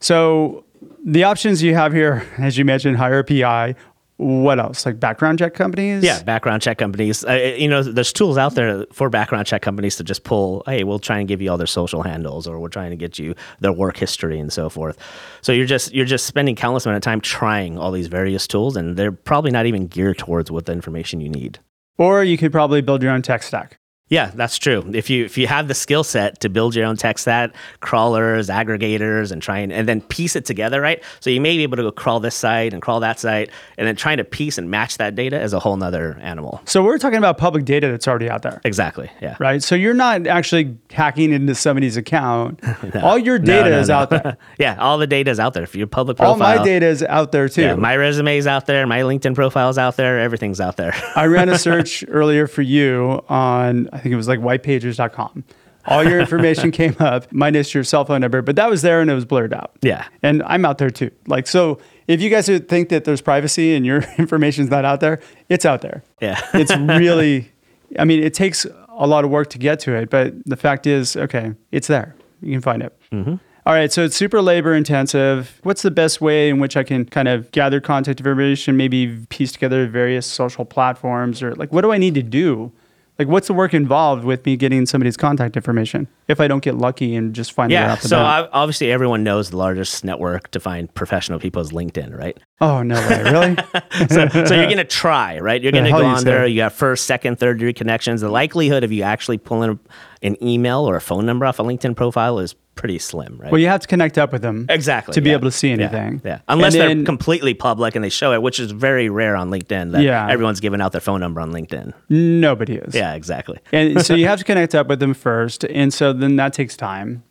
So 0.00 0.64
the 1.04 1.24
options 1.24 1.62
you 1.62 1.74
have 1.74 1.92
here, 1.92 2.26
as 2.38 2.58
you 2.58 2.64
mentioned, 2.64 2.96
hire 2.96 3.20
a 3.20 3.24
PI. 3.24 3.74
What 4.18 4.58
else? 4.58 4.84
Like 4.84 4.98
background 4.98 5.38
check 5.38 5.54
companies? 5.54 6.02
Yeah, 6.02 6.20
background 6.24 6.60
check 6.60 6.76
companies. 6.76 7.24
Uh, 7.24 7.54
you 7.56 7.68
know, 7.68 7.84
there's 7.84 8.12
tools 8.12 8.36
out 8.36 8.56
there 8.56 8.84
for 8.92 9.08
background 9.08 9.46
check 9.46 9.62
companies 9.62 9.94
to 9.96 10.04
just 10.04 10.24
pull. 10.24 10.64
Hey, 10.66 10.82
we'll 10.82 10.98
try 10.98 11.20
and 11.20 11.28
give 11.28 11.40
you 11.40 11.48
all 11.52 11.56
their 11.56 11.68
social 11.68 12.02
handles, 12.02 12.48
or 12.48 12.58
we're 12.58 12.68
trying 12.68 12.90
to 12.90 12.96
get 12.96 13.20
you 13.20 13.36
their 13.60 13.72
work 13.72 13.96
history 13.96 14.40
and 14.40 14.52
so 14.52 14.68
forth. 14.68 14.98
So 15.40 15.52
you're 15.52 15.66
just 15.66 15.94
you're 15.94 16.04
just 16.04 16.26
spending 16.26 16.56
countless 16.56 16.84
amount 16.84 16.96
of 16.96 17.02
time 17.02 17.20
trying 17.20 17.78
all 17.78 17.92
these 17.92 18.08
various 18.08 18.48
tools, 18.48 18.76
and 18.76 18.96
they're 18.96 19.12
probably 19.12 19.52
not 19.52 19.66
even 19.66 19.86
geared 19.86 20.18
towards 20.18 20.50
what 20.50 20.66
the 20.66 20.72
information 20.72 21.20
you 21.20 21.28
need. 21.28 21.60
Or 21.98 22.22
you 22.22 22.38
could 22.38 22.52
probably 22.52 22.80
build 22.80 23.02
your 23.02 23.12
own 23.12 23.22
tech 23.22 23.42
stack. 23.42 23.80
Yeah, 24.08 24.30
that's 24.34 24.56
true. 24.56 24.88
If 24.92 25.10
you 25.10 25.24
if 25.24 25.36
you 25.36 25.46
have 25.46 25.68
the 25.68 25.74
skill 25.74 26.04
set 26.04 26.40
to 26.40 26.48
build 26.48 26.74
your 26.74 26.86
own 26.86 26.96
tech 26.96 27.18
stack, 27.18 27.54
crawlers, 27.80 28.48
aggregators, 28.48 29.30
and 29.30 29.42
try 29.42 29.58
and, 29.58 29.72
and 29.72 29.86
then 29.86 30.00
piece 30.00 30.34
it 30.34 30.44
together, 30.44 30.80
right? 30.80 31.02
So 31.20 31.30
you 31.30 31.40
may 31.40 31.56
be 31.56 31.62
able 31.62 31.76
to 31.76 31.82
go 31.82 31.92
crawl 31.92 32.20
this 32.20 32.34
site 32.34 32.72
and 32.72 32.80
crawl 32.80 33.00
that 33.00 33.20
site, 33.20 33.50
and 33.76 33.86
then 33.86 33.96
trying 33.96 34.16
to 34.16 34.24
piece 34.24 34.56
and 34.58 34.70
match 34.70 34.96
that 34.98 35.14
data 35.14 35.40
is 35.40 35.52
a 35.52 35.58
whole 35.60 35.76
nother 35.76 36.18
animal. 36.20 36.62
So 36.64 36.82
we're 36.82 36.98
talking 36.98 37.18
about 37.18 37.38
public 37.38 37.64
data 37.64 37.88
that's 37.88 38.08
already 38.08 38.30
out 38.30 38.42
there. 38.42 38.60
Exactly. 38.64 39.10
Yeah. 39.20 39.36
right? 39.38 39.62
So 39.62 39.74
you're 39.74 39.94
not 39.94 40.26
actually 40.26 40.76
hacking 40.90 41.32
into 41.32 41.54
somebody's 41.54 41.96
account. 41.96 42.60
All 43.02 43.18
your 43.18 43.38
data 43.38 43.70
no, 43.70 43.78
is 43.78 43.88
no. 43.88 43.94
out 43.96 44.10
there. 44.10 44.38
yeah, 44.58 44.76
all 44.78 44.98
the 44.98 45.06
data 45.06 45.30
is 45.30 45.38
out 45.38 45.54
there. 45.54 45.62
If 45.62 45.74
your 45.74 45.86
public 45.86 46.16
profile. 46.16 46.32
All 46.32 46.38
my 46.38 46.62
data 46.64 46.86
is 46.86 47.02
out 47.02 47.32
there 47.32 47.48
too. 47.48 47.62
yeah, 47.62 47.74
my 47.74 47.96
resume 47.96 48.36
is 48.36 48.46
out 48.46 48.66
there, 48.66 48.86
my 48.86 49.00
LinkedIn 49.00 49.34
profile 49.34 49.68
is 49.68 49.78
out 49.78 49.96
there, 49.96 50.18
everything's 50.18 50.60
out 50.60 50.76
there. 50.76 50.94
I 51.14 51.26
ran 51.26 51.48
a 51.48 51.58
search 51.68 52.04
earlier 52.08 52.46
for 52.46 52.62
you 52.62 53.22
on, 53.28 53.88
I 53.98 54.00
think 54.00 54.12
it 54.12 54.16
was 54.16 54.28
like 54.28 54.38
whitepages.com. 54.38 55.44
All 55.86 56.04
your 56.04 56.20
information 56.20 56.70
came 56.80 56.94
up, 57.00 57.32
minus 57.32 57.74
your 57.74 57.82
cell 57.82 58.04
phone 58.04 58.20
number, 58.20 58.42
but 58.42 58.54
that 58.56 58.70
was 58.70 58.82
there 58.82 59.00
and 59.00 59.10
it 59.10 59.14
was 59.14 59.24
blurred 59.24 59.52
out. 59.52 59.72
Yeah. 59.82 60.06
And 60.22 60.42
I'm 60.44 60.64
out 60.64 60.78
there 60.78 60.90
too. 60.90 61.10
Like, 61.26 61.48
so 61.48 61.80
if 62.06 62.20
you 62.20 62.30
guys 62.30 62.46
think 62.46 62.90
that 62.90 63.04
there's 63.04 63.20
privacy 63.20 63.74
and 63.74 63.84
your 63.84 64.04
information's 64.18 64.70
not 64.70 64.84
out 64.84 65.00
there, 65.00 65.20
it's 65.48 65.64
out 65.64 65.80
there. 65.82 66.04
yeah. 66.20 66.40
It's 66.54 66.74
really, 66.76 67.50
I 67.98 68.04
mean, 68.04 68.22
it 68.22 68.34
takes 68.34 68.66
a 68.88 69.06
lot 69.06 69.24
of 69.24 69.30
work 69.30 69.50
to 69.50 69.58
get 69.58 69.80
to 69.80 69.94
it, 69.94 70.10
but 70.10 70.34
the 70.44 70.56
fact 70.56 70.86
is, 70.86 71.16
okay, 71.16 71.54
it's 71.72 71.88
there. 71.88 72.14
You 72.40 72.52
can 72.52 72.60
find 72.60 72.82
it. 72.82 72.96
Mm-hmm. 73.10 73.34
All 73.66 73.74
right, 73.74 73.92
so 73.92 74.04
it's 74.04 74.16
super 74.16 74.40
labor 74.40 74.74
intensive. 74.74 75.60
What's 75.62 75.82
the 75.82 75.90
best 75.90 76.20
way 76.20 76.48
in 76.48 76.58
which 76.58 76.76
I 76.76 76.84
can 76.84 77.04
kind 77.04 77.28
of 77.28 77.50
gather 77.50 77.80
contact 77.80 78.20
information, 78.20 78.76
maybe 78.76 79.26
piece 79.28 79.52
together 79.52 79.86
various 79.86 80.26
social 80.26 80.64
platforms, 80.64 81.42
or 81.42 81.54
like 81.54 81.72
what 81.72 81.82
do 81.82 81.92
I 81.92 81.98
need 81.98 82.14
to 82.14 82.22
do? 82.22 82.72
Like, 83.18 83.26
what's 83.26 83.48
the 83.48 83.52
work 83.54 83.74
involved 83.74 84.22
with 84.22 84.46
me 84.46 84.56
getting 84.56 84.86
somebody's 84.86 85.16
contact 85.16 85.56
information 85.56 86.06
if 86.28 86.40
I 86.40 86.46
don't 86.46 86.62
get 86.62 86.76
lucky 86.76 87.16
and 87.16 87.34
just 87.34 87.50
find 87.50 87.72
it 87.72 87.74
Yeah. 87.74 87.92
out 87.92 88.00
the 88.00 88.06
So 88.08 88.18
ob- 88.20 88.48
obviously, 88.52 88.92
everyone 88.92 89.24
knows 89.24 89.50
the 89.50 89.56
largest 89.56 90.04
network 90.04 90.52
to 90.52 90.60
find 90.60 90.92
professional 90.94 91.40
people 91.40 91.60
is 91.60 91.72
LinkedIn, 91.72 92.16
right? 92.16 92.38
Oh 92.60 92.82
no 92.84 92.94
way! 92.94 93.22
Really? 93.24 93.56
so, 94.08 94.28
so 94.44 94.54
you're 94.54 94.68
gonna 94.70 94.84
try, 94.84 95.40
right? 95.40 95.60
You're 95.60 95.72
gonna 95.72 95.90
go 95.90 96.04
on 96.04 96.22
there. 96.22 96.46
You 96.46 96.58
got 96.58 96.72
first, 96.72 97.06
second, 97.06 97.40
third 97.40 97.58
degree 97.58 97.72
connections. 97.72 98.20
The 98.20 98.28
likelihood 98.28 98.84
of 98.84 98.92
you 98.92 99.02
actually 99.02 99.38
pulling 99.38 99.80
an 100.22 100.36
email 100.42 100.88
or 100.88 100.94
a 100.94 101.00
phone 101.00 101.26
number 101.26 101.44
off 101.44 101.58
a 101.58 101.62
LinkedIn 101.64 101.96
profile 101.96 102.38
is 102.38 102.54
pretty 102.78 102.98
slim, 102.98 103.36
right? 103.42 103.50
well, 103.50 103.60
you 103.60 103.66
have 103.66 103.80
to 103.80 103.88
connect 103.88 104.16
up 104.18 104.32
with 104.32 104.40
them 104.40 104.64
Exactly. 104.68 105.12
to 105.14 105.20
be 105.20 105.30
yeah. 105.30 105.36
able 105.36 105.48
to 105.48 105.56
see 105.62 105.70
anything. 105.72 106.22
Yeah. 106.24 106.40
Unless 106.46 106.76
And 106.76 107.00
they're 107.00 107.04
completely 107.04 107.52
public 107.52 107.94
and 107.96 108.04
they 108.04 108.08
show 108.08 108.32
it, 108.32 108.40
which 108.40 108.60
is 108.60 108.70
very 108.70 109.08
rare 109.08 109.34
on 109.34 109.50
LinkedIn 109.50 109.92
that 109.92 110.02
Yeah. 110.02 110.28
everyone's 110.30 110.60
giving 110.60 110.80
out 110.80 110.92
their 110.92 111.00
phone 111.00 111.18
number 111.20 111.40
on 111.40 111.50
LinkedIn. 111.52 111.92
Nobody 112.08 112.74
is. 112.76 112.94
Yeah, 112.94 113.14
exactly. 113.14 113.58
and 113.72 114.00
so 114.06 114.14
you 114.14 114.26
have 114.26 114.38
to 114.38 114.44
connect 114.44 114.74
up 114.74 114.86
with 114.86 115.00
them 115.00 115.12
first 115.14 115.64
and 115.64 115.92
so 115.92 116.12
then 116.12 116.36
that 116.36 116.52
takes 116.52 116.76
time 116.76 117.24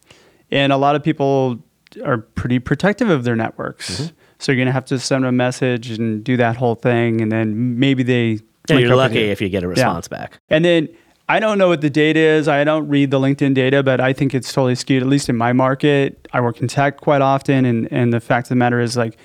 and 0.52 0.72
a 0.74 0.78
lot 0.78 0.96
of 0.96 1.04
people 1.04 1.64
are 2.06 2.18
pretty 2.18 2.60
protective 2.60 3.10
of 3.10 3.24
their 3.24 3.36
networks 3.36 3.90
Mm-hmm. 4.02 4.16
so 4.40 4.52
you're 4.52 4.58
going 4.58 4.66
to 4.68 4.74
have 4.74 4.86
to 4.86 5.00
send 5.00 5.26
a 5.26 5.32
message 5.32 5.92
and 5.92 6.24
do 6.24 6.36
that 6.38 6.58
whole 6.58 6.76
thing 6.76 7.22
and 7.22 7.32
then 7.32 7.80
maybe 7.80 8.04
they 8.04 8.40
Yeah, 8.70 8.80
you're 8.80 8.96
lucky 8.98 9.22
you. 9.22 9.32
if 9.32 9.40
you 9.42 9.48
get 9.50 9.64
a 9.64 9.68
response 9.70 10.08
back. 10.10 10.40
and 10.50 10.66
then 10.66 10.90
i 11.28 11.40
don't 11.40 11.58
know 11.58 11.68
what 11.68 11.82
the 11.82 11.90
data 11.90 12.20
is. 12.20 12.48
I 12.48 12.64
don't 12.64 12.88
read 12.88 13.12
the 13.12 13.20
linkedin 13.20 13.54
data 13.54 13.84
but 13.84 14.00
i 14.00 14.14
think 14.14 14.34
it's 14.34 14.52
totally 14.52 14.76
skewed 14.76 15.02
at 15.02 15.10
least 15.10 15.30
in 15.30 15.36
my 15.36 15.54
market. 15.54 16.28
I 16.34 16.42
work 16.42 16.62
in 16.62 16.68
tech 16.68 16.98
quite 16.98 17.22
often 17.22 17.66
and, 17.66 17.92
and 17.92 18.14
the 18.14 18.20
fact 18.20 18.46
of 18.46 18.50
the 18.50 18.56
matter 18.56 18.80
is 18.80 18.98
like 18.98 19.18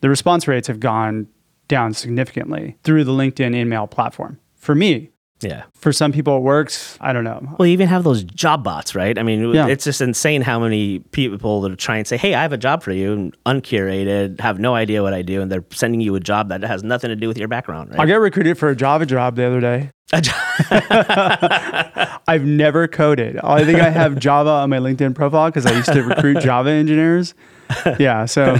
the 0.00 0.08
response 0.08 0.48
rates 0.48 0.68
have 0.68 0.80
gone 0.80 1.26
down 1.68 1.94
significantly 1.94 2.76
through 2.82 3.04
the 3.04 3.12
linkedin 3.12 3.54
email 3.54 3.86
platform. 3.86 4.40
For 4.56 4.74
me 4.74 5.10
Yeah. 5.42 5.62
for 5.74 5.92
some 5.92 6.12
people 6.12 6.36
it 6.36 6.42
works 6.42 6.98
i 7.00 7.12
don't 7.14 7.24
know 7.24 7.40
Well, 7.58 7.66
you 7.66 7.72
even 7.72 7.88
have 7.88 8.04
those 8.04 8.22
job 8.24 8.62
bots, 8.62 8.94
right? 8.94 9.18
I 9.18 9.22
mean, 9.22 9.52
Yeah. 9.54 9.66
it's 9.68 9.84
just 9.84 10.00
insane 10.00 10.42
how 10.42 10.58
many 10.60 10.98
people 11.12 11.62
that 11.62 11.78
try 11.78 11.96
and 11.96 12.06
say, 12.06 12.16
"Hey, 12.18 12.34
I 12.34 12.42
have 12.42 12.52
a 12.52 12.58
job 12.58 12.82
for 12.82 12.92
you," 12.92 13.12
and 13.12 13.36
uncurated, 13.46 14.40
have 14.40 14.58
no 14.58 14.74
idea 14.74 15.02
what 15.02 15.14
I 15.14 15.22
do, 15.22 15.40
and 15.40 15.50
they're 15.50 15.64
sending 15.72 16.00
you 16.02 16.14
a 16.14 16.20
job 16.20 16.48
that 16.50 16.62
has 16.62 16.82
nothing 16.84 17.08
to 17.08 17.16
do 17.16 17.26
with 17.28 17.38
your 17.38 17.48
background, 17.48 17.90
I 17.94 17.98
right? 17.98 18.08
got 18.08 18.16
recruited 18.20 18.58
for 18.58 18.68
a 18.68 18.76
Java 18.76 19.06
job 19.06 19.36
the 19.36 19.44
other 19.44 19.60
day. 19.60 19.90
I've 22.28 22.44
never 22.44 22.86
coded. 22.88 23.38
I 23.42 23.64
think 23.64 23.80
I 23.80 23.90
have 23.90 24.18
Java 24.18 24.50
on 24.50 24.70
my 24.70 24.78
LinkedIn 24.78 25.14
profile 25.14 25.48
because 25.50 25.66
I 25.66 25.72
used 25.72 25.92
to 25.92 26.02
recruit 26.02 26.40
Java 26.40 26.70
engineers. 26.70 27.34
Yeah, 27.98 28.24
so 28.26 28.58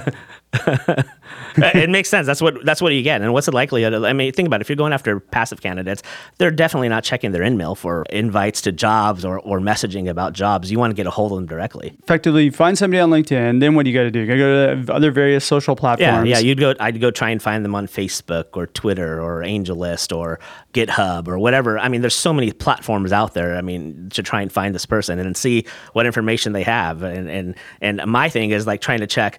it 1.57 1.91
makes 1.91 2.09
sense. 2.09 2.27
That's 2.27 2.43
what 2.43 2.65
that's 2.65 2.83
what 2.83 2.93
you 2.93 3.03
get. 3.03 3.23
And 3.23 3.33
what's 3.33 3.47
the 3.47 3.53
likelihood? 3.53 3.93
Of, 3.93 4.03
I 4.05 4.13
mean, 4.13 4.33
think 4.33 4.47
about 4.47 4.61
it. 4.61 4.63
If 4.63 4.69
you're 4.69 4.77
going 4.77 4.93
after 4.93 5.21
passive 5.21 5.61
candidates, 5.61 6.03
they're 6.39 6.51
definitely 6.51 6.89
not 6.89 7.05
checking 7.05 7.31
their 7.31 7.45
email 7.45 7.77
for 7.77 8.03
invites 8.11 8.61
to 8.63 8.73
jobs 8.73 9.25
or, 9.25 9.39
or 9.41 9.61
messaging 9.61 10.09
about 10.09 10.33
jobs. 10.33 10.71
You 10.71 10.79
want 10.79 10.91
to 10.91 10.97
get 10.97 11.07
a 11.07 11.11
hold 11.11 11.31
of 11.33 11.39
them 11.39 11.47
directly. 11.47 11.97
effectively, 12.03 12.45
you 12.45 12.51
find 12.51 12.77
somebody 12.77 13.01
on 13.01 13.11
LinkedIn. 13.11 13.61
Then 13.61 13.77
what 13.77 13.85
do 13.85 13.91
you 13.91 13.97
got 13.97 14.05
to 14.05 14.11
do? 14.11 14.21
You 14.21 14.27
got 14.27 14.33
to 14.33 14.39
go 14.39 14.85
to 14.85 14.93
other 14.93 15.13
various 15.13 15.45
social 15.45 15.77
platforms. 15.77 16.29
yeah. 16.29 16.37
yeah. 16.37 16.41
You'd 16.41 16.59
go. 16.59 16.75
I'd 16.81 17.01
go 17.01 17.13
try 17.13 17.31
and 17.31 17.41
find 17.41 17.65
them 17.65 17.77
on 17.77 17.87
Facebook 17.87 18.47
or 18.55 18.67
Twitter 18.67 19.21
or 19.21 19.43
AngelList 19.43 20.17
or 20.17 20.41
GitHub 20.73 21.29
or 21.29 21.39
whatever. 21.39 21.79
I 21.79 21.89
mean, 21.89 22.01
there's 22.01 22.15
so 22.15 22.33
many 22.33 22.51
platforms 22.53 23.13
out 23.13 23.35
there. 23.35 23.57
I 23.57 23.61
mean, 23.61 24.09
to 24.11 24.23
try 24.23 24.43
and 24.43 24.51
find 24.51 24.75
this 24.75 24.87
person 24.87 25.21
and 25.21 25.37
see 25.37 25.65
what 25.93 26.07
information 26.07 26.53
they 26.55 26.65
have. 26.65 27.03
And 27.03 27.31
and 27.31 27.55
and 27.81 28.05
my 28.07 28.29
thing 28.29 28.51
is 28.51 28.67
like 28.67 28.81
trying 28.81 29.01
to 29.01 29.07
check. 29.07 29.39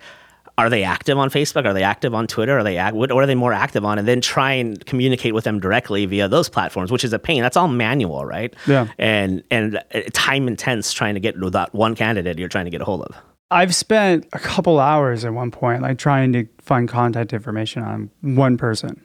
Are 0.58 0.70
they 0.70 0.84
active 0.84 1.18
on 1.18 1.30
Facebook? 1.30 1.66
Are 1.66 1.74
they 1.74 1.84
active 1.84 2.14
on 2.14 2.28
Twitter? 2.28 2.60
Are 2.60 2.64
they 2.64 2.78
act- 2.78 2.96
what, 2.96 3.12
what 3.12 3.24
are 3.24 3.28
they 3.28 3.36
more 3.36 3.54
active 3.54 3.84
on? 3.86 3.98
And 3.98 4.08
then 4.08 4.22
try 4.22 4.52
and 4.54 4.84
communicate 4.86 5.34
with 5.34 5.44
them 5.44 5.60
directly 5.60 6.06
via 6.06 6.28
those 6.28 6.50
platforms, 6.50 6.92
which 6.92 7.04
is 7.04 7.14
a 7.14 7.20
pain. 7.20 7.42
That's 7.42 7.58
all 7.58 7.68
manual, 7.68 8.26
right? 8.26 8.54
Yeah. 8.68 8.88
And 8.98 9.44
and 9.50 9.78
uh, 9.78 10.02
time 10.14 10.48
intense 10.48 10.94
trying 10.94 11.14
to 11.16 11.20
get 11.20 11.40
to 11.40 11.50
that 11.52 11.74
one 11.74 11.96
candidate 11.96 12.38
you're 12.38 12.50
trying 12.50 12.66
to 12.66 12.72
get 12.72 12.82
a 12.82 12.86
hold 12.86 13.04
of. 13.04 13.16
I've 13.50 13.76
spent 13.76 14.28
a 14.34 14.40
couple 14.40 14.80
hours 14.80 15.26
at 15.26 15.34
one 15.34 15.52
point, 15.52 15.82
like 15.82 15.98
trying 15.98 16.32
to 16.34 16.48
find 16.60 16.88
contact 16.88 17.34
information 17.34 17.84
on 17.84 18.10
one 18.22 18.58
person, 18.58 19.02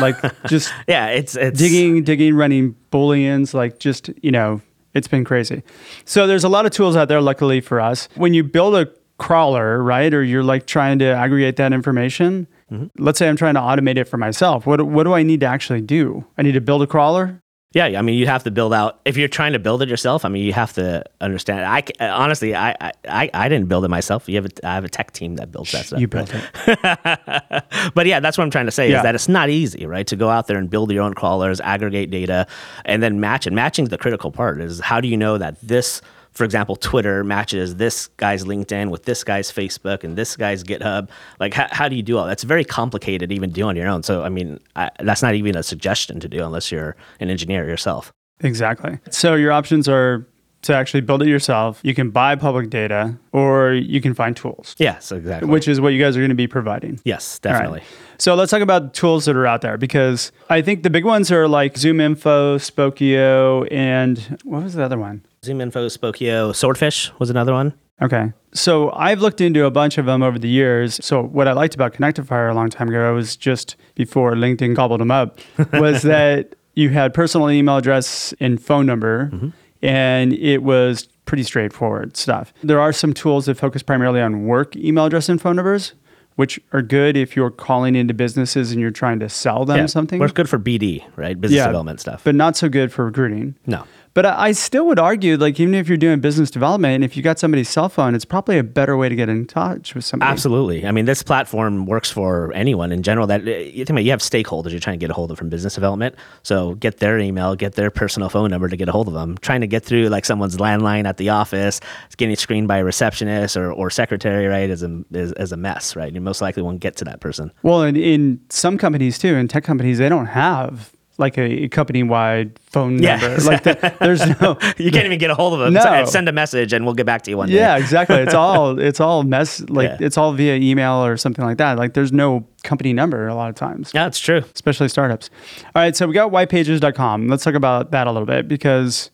like 0.00 0.16
just 0.46 0.72
Yeah, 0.86 1.06
it's 1.08 1.36
it's 1.36 1.58
digging, 1.58 2.04
digging, 2.04 2.34
running 2.34 2.76
booleans, 2.92 3.54
like 3.54 3.78
just, 3.78 4.10
you 4.22 4.30
know, 4.30 4.60
it's 4.94 5.08
been 5.08 5.24
crazy. 5.24 5.62
So 6.04 6.26
there's 6.26 6.44
a 6.44 6.48
lot 6.48 6.66
of 6.66 6.72
tools 6.72 6.96
out 6.96 7.08
there, 7.08 7.20
luckily 7.20 7.60
for 7.60 7.80
us. 7.80 8.08
When 8.16 8.34
you 8.34 8.44
build 8.44 8.74
a 8.74 8.88
crawler, 9.20 9.82
right, 9.82 10.12
or 10.12 10.24
you're 10.24 10.42
like 10.42 10.66
trying 10.66 10.98
to 10.98 11.04
aggregate 11.04 11.56
that 11.56 11.72
information, 11.72 12.48
mm-hmm. 12.72 12.86
let's 12.98 13.18
say 13.18 13.28
I'm 13.28 13.36
trying 13.36 13.54
to 13.54 13.60
automate 13.60 13.98
it 13.98 14.04
for 14.04 14.16
myself. 14.16 14.66
What, 14.66 14.82
what 14.86 15.04
do 15.04 15.12
I 15.12 15.22
need 15.22 15.40
to 15.40 15.46
actually 15.46 15.82
do? 15.82 16.24
I 16.36 16.42
need 16.42 16.52
to 16.52 16.60
build 16.60 16.82
a 16.82 16.86
crawler? 16.86 17.40
Yeah, 17.72 17.84
I 17.84 18.02
mean, 18.02 18.18
you 18.18 18.26
have 18.26 18.42
to 18.44 18.50
build 18.50 18.74
out. 18.74 19.00
If 19.04 19.16
you're 19.16 19.28
trying 19.28 19.52
to 19.52 19.60
build 19.60 19.80
it 19.80 19.88
yourself, 19.88 20.24
I 20.24 20.28
mean, 20.28 20.44
you 20.44 20.52
have 20.52 20.72
to 20.72 21.04
understand. 21.20 21.60
I 21.64 21.84
honestly, 22.04 22.52
I, 22.52 22.74
I- 22.80 22.90
I, 23.08 23.30
I 23.32 23.48
didn't 23.48 23.68
build 23.68 23.84
it 23.84 23.88
myself. 23.88 24.28
You 24.28 24.36
have 24.36 24.46
a, 24.46 24.66
I 24.66 24.74
have 24.74 24.84
a 24.84 24.88
tech 24.88 25.12
team 25.12 25.36
that 25.36 25.52
builds 25.52 25.70
that 25.72 25.86
stuff. 25.86 26.00
You 26.00 26.08
built 26.08 26.32
it. 26.34 26.44
but 27.94 28.06
yeah, 28.06 28.18
that's 28.20 28.36
what 28.36 28.44
I'm 28.44 28.50
trying 28.50 28.66
to 28.66 28.72
say 28.72 28.90
Yeah. 28.90 28.98
is 28.98 29.02
that 29.04 29.14
it's 29.14 29.28
not 29.28 29.50
easy, 29.50 29.86
right? 29.86 30.06
To 30.08 30.16
go 30.16 30.28
out 30.28 30.48
there 30.48 30.58
and 30.58 30.68
build 30.68 30.90
your 30.90 31.02
own 31.02 31.14
crawlers, 31.14 31.60
aggregate 31.60 32.10
data, 32.10 32.46
and 32.84 33.02
then 33.02 33.20
match 33.20 33.46
it. 33.46 33.52
Matching 33.52 33.84
is 33.84 33.88
the 33.90 33.98
critical 33.98 34.30
part. 34.32 34.60
Is 34.60 34.80
how 34.80 35.00
do 35.00 35.06
you 35.06 35.16
know 35.16 35.38
that 35.38 35.60
this, 35.60 36.02
for 36.40 36.44
example, 36.44 36.74
Twitter 36.74 37.22
matches 37.22 37.76
this 37.76 38.06
guy's 38.16 38.46
LinkedIn 38.46 38.88
with 38.88 39.04
this 39.04 39.22
guy's 39.24 39.52
Facebook 39.52 40.04
and 40.04 40.16
this 40.16 40.36
guy's 40.38 40.64
GitHub? 40.64 41.10
Like, 41.38 41.52
how, 41.52 41.66
how 41.70 41.86
do 41.86 41.94
you 41.94 42.02
do 42.02 42.16
all 42.16 42.24
that's 42.24 42.44
very 42.44 42.64
complicated, 42.64 43.30
even 43.30 43.50
do 43.50 43.64
on 43.64 43.76
your 43.76 43.86
own. 43.88 44.02
So, 44.02 44.22
I 44.22 44.30
mean, 44.30 44.58
I, 44.74 44.88
that's 45.00 45.20
not 45.20 45.34
even 45.34 45.54
a 45.54 45.62
suggestion 45.62 46.18
to 46.20 46.28
do 46.28 46.42
unless 46.42 46.72
you're 46.72 46.96
an 47.20 47.28
engineer 47.28 47.68
yourself. 47.68 48.10
Exactly. 48.40 48.98
So 49.10 49.34
your 49.34 49.52
options 49.52 49.86
are 49.86 50.26
to 50.62 50.74
actually 50.74 51.02
build 51.02 51.20
it 51.20 51.28
yourself. 51.28 51.78
You 51.82 51.94
can 51.94 52.08
buy 52.08 52.36
public 52.36 52.70
data 52.70 53.14
or 53.32 53.72
you 53.74 54.00
can 54.00 54.14
find 54.14 54.34
tools, 54.34 54.76
Yes, 54.78 55.12
exactly. 55.12 55.46
which 55.50 55.68
is 55.68 55.78
what 55.78 55.90
you 55.92 56.00
guys 56.02 56.16
are 56.16 56.20
going 56.20 56.30
to 56.30 56.34
be 56.34 56.46
providing. 56.46 57.00
yes, 57.04 57.38
All 57.44 57.52
right. 57.52 57.58
definitely. 57.58 57.82
So 58.16 58.34
let's 58.34 58.50
talk 58.50 58.62
about 58.62 58.94
tools 58.94 59.26
that 59.26 59.36
are 59.36 59.46
out 59.46 59.60
there 59.60 59.76
because 59.76 60.32
I 60.48 60.62
think 60.62 60.84
the 60.84 60.90
big 60.90 61.04
ones 61.04 61.30
are 61.30 61.46
like 61.48 61.76
Zoom 61.76 62.00
Info, 62.00 62.56
Spokeo, 62.56 63.68
and 63.70 64.38
what 64.44 64.62
was 64.62 64.72
the 64.72 64.82
other 64.84 64.98
one? 64.98 65.22
Zoom 65.42 65.62
Info, 65.62 65.86
Spokeo, 65.86 66.54
Swordfish 66.54 67.10
was 67.18 67.30
another 67.30 67.54
one. 67.54 67.72
Okay. 68.02 68.32
So 68.52 68.90
I've 68.92 69.22
looked 69.22 69.40
into 69.40 69.64
a 69.64 69.70
bunch 69.70 69.96
of 69.96 70.04
them 70.04 70.22
over 70.22 70.38
the 70.38 70.50
years. 70.50 71.02
So 71.02 71.22
what 71.22 71.48
I 71.48 71.52
liked 71.52 71.74
about 71.74 71.94
Connectifier 71.94 72.50
a 72.50 72.54
long 72.54 72.68
time 72.68 72.88
ago 72.88 73.08
I 73.08 73.12
was 73.12 73.36
just 73.36 73.76
before 73.94 74.34
LinkedIn 74.34 74.76
gobbled 74.76 75.00
them 75.00 75.10
up, 75.10 75.38
was 75.72 76.02
that 76.02 76.56
you 76.74 76.90
had 76.90 77.14
personal 77.14 77.50
email 77.50 77.78
address 77.78 78.34
and 78.38 78.62
phone 78.62 78.84
number, 78.84 79.30
mm-hmm. 79.32 79.48
and 79.80 80.34
it 80.34 80.62
was 80.62 81.08
pretty 81.24 81.42
straightforward 81.42 82.18
stuff. 82.18 82.52
There 82.62 82.80
are 82.80 82.92
some 82.92 83.14
tools 83.14 83.46
that 83.46 83.56
focus 83.56 83.82
primarily 83.82 84.20
on 84.20 84.44
work 84.44 84.76
email 84.76 85.06
address 85.06 85.30
and 85.30 85.40
phone 85.40 85.56
numbers, 85.56 85.94
which 86.36 86.60
are 86.72 86.82
good 86.82 87.16
if 87.16 87.34
you're 87.34 87.50
calling 87.50 87.96
into 87.96 88.12
businesses 88.12 88.72
and 88.72 88.80
you're 88.80 88.90
trying 88.90 89.20
to 89.20 89.28
sell 89.30 89.64
them 89.64 89.88
something. 89.88 90.18
Works 90.18 90.32
good 90.32 90.50
for 90.50 90.58
BD, 90.58 91.02
right? 91.16 91.40
Business 91.40 91.64
development 91.64 92.00
stuff. 92.00 92.24
But 92.24 92.34
not 92.34 92.58
so 92.58 92.68
good 92.68 92.92
for 92.92 93.06
recruiting. 93.06 93.54
no. 93.66 93.86
But 94.12 94.26
I 94.26 94.52
still 94.52 94.86
would 94.86 94.98
argue, 94.98 95.36
like, 95.36 95.60
even 95.60 95.74
if 95.74 95.88
you're 95.88 95.96
doing 95.96 96.20
business 96.20 96.50
development, 96.50 96.96
and 96.96 97.04
if 97.04 97.16
you 97.16 97.22
got 97.22 97.38
somebody's 97.38 97.68
cell 97.68 97.88
phone, 97.88 98.16
it's 98.16 98.24
probably 98.24 98.58
a 98.58 98.64
better 98.64 98.96
way 98.96 99.08
to 99.08 99.14
get 99.14 99.28
in 99.28 99.46
touch 99.46 99.94
with 99.94 100.04
somebody. 100.04 100.30
Absolutely. 100.30 100.84
I 100.84 100.90
mean, 100.90 101.04
this 101.04 101.22
platform 101.22 101.86
works 101.86 102.10
for 102.10 102.52
anyone 102.52 102.90
in 102.90 103.04
general. 103.04 103.28
That 103.28 103.46
eh, 103.46 103.58
you 103.60 103.84
think 103.84 103.90
about, 103.90 104.04
you 104.04 104.10
have 104.10 104.20
stakeholders 104.20 104.72
you're 104.72 104.80
trying 104.80 104.98
to 104.98 105.02
get 105.02 105.10
a 105.10 105.14
hold 105.14 105.30
of 105.30 105.38
from 105.38 105.48
business 105.48 105.74
development. 105.74 106.16
So 106.42 106.74
get 106.74 106.98
their 106.98 107.18
email, 107.18 107.54
get 107.54 107.74
their 107.74 107.90
personal 107.90 108.28
phone 108.28 108.50
number 108.50 108.68
to 108.68 108.76
get 108.76 108.88
a 108.88 108.92
hold 108.92 109.06
of 109.06 109.14
them. 109.14 109.38
Trying 109.38 109.60
to 109.60 109.68
get 109.68 109.84
through 109.84 110.08
like 110.08 110.24
someone's 110.24 110.56
landline 110.56 111.06
at 111.06 111.16
the 111.16 111.28
office, 111.28 111.80
getting 112.16 112.34
screened 112.34 112.66
by 112.66 112.78
a 112.78 112.84
receptionist 112.84 113.56
or, 113.56 113.72
or 113.72 113.90
secretary, 113.90 114.46
right, 114.46 114.70
is 114.70 114.82
a 114.82 115.04
is, 115.12 115.32
is 115.32 115.52
a 115.52 115.56
mess, 115.56 115.94
right? 115.94 116.12
You 116.12 116.20
most 116.20 116.40
likely 116.40 116.62
won't 116.64 116.80
get 116.80 116.96
to 116.96 117.04
that 117.04 117.20
person. 117.20 117.52
Well, 117.62 117.82
in, 117.82 117.94
in 117.96 118.40
some 118.48 118.76
companies 118.76 119.18
too, 119.18 119.36
in 119.36 119.46
tech 119.46 119.62
companies, 119.62 119.98
they 119.98 120.08
don't 120.08 120.26
have 120.26 120.92
like 121.20 121.38
a, 121.38 121.68
company-wide 121.68 122.58
phone 122.58 123.00
Yeah. 123.00 123.16
number. 123.16 123.40
Like, 123.42 123.62
the, 123.62 123.94
there's 124.00 124.26
no. 124.40 124.58
You 124.78 124.90
can't 124.90 125.04
even 125.06 125.18
get 125.18 125.30
a 125.30 125.34
hold 125.34 125.54
of 125.54 125.60
them. 125.60 125.74
No. 125.74 126.04
Send 126.06 126.28
a 126.28 126.32
message 126.32 126.72
and 126.72 126.84
we'll 126.84 126.94
get 126.94 127.06
back 127.06 127.22
to 127.22 127.30
you 127.30 127.36
one 127.36 127.48
day. 127.48 127.54
Yeah, 127.54 127.76
exactly. 127.76 128.16
It's 128.16 128.34
all 128.34 128.78
it's 128.88 128.98
all 129.00 129.22
mess. 129.22 129.60
Like 129.68 129.88
Yeah. 129.90 130.06
it's 130.06 130.18
all 130.18 130.32
via 130.32 130.56
email 130.56 131.04
or 131.04 131.16
something 131.16 131.44
like 131.44 131.58
that. 131.58 131.78
Like 131.78 131.94
there's 131.94 132.12
no 132.12 132.46
company 132.64 132.92
number 132.92 133.28
a 133.28 133.34
lot 133.34 133.48
of 133.50 133.54
times. 133.54 133.92
Yeah, 133.94 134.06
it's 134.06 134.18
true. 134.18 134.42
especially 134.54 134.88
startups. 134.88 135.30
All 135.74 135.82
right, 135.82 135.94
so 135.94 136.06
we 136.06 136.14
got 136.14 136.32
whitepages.com. 136.32 137.28
Let's 137.28 137.44
talk 137.44 137.54
about 137.54 137.90
that 137.92 138.06
a 138.06 138.12
little 138.12 138.26
bit 138.26 138.48
because 138.48 139.10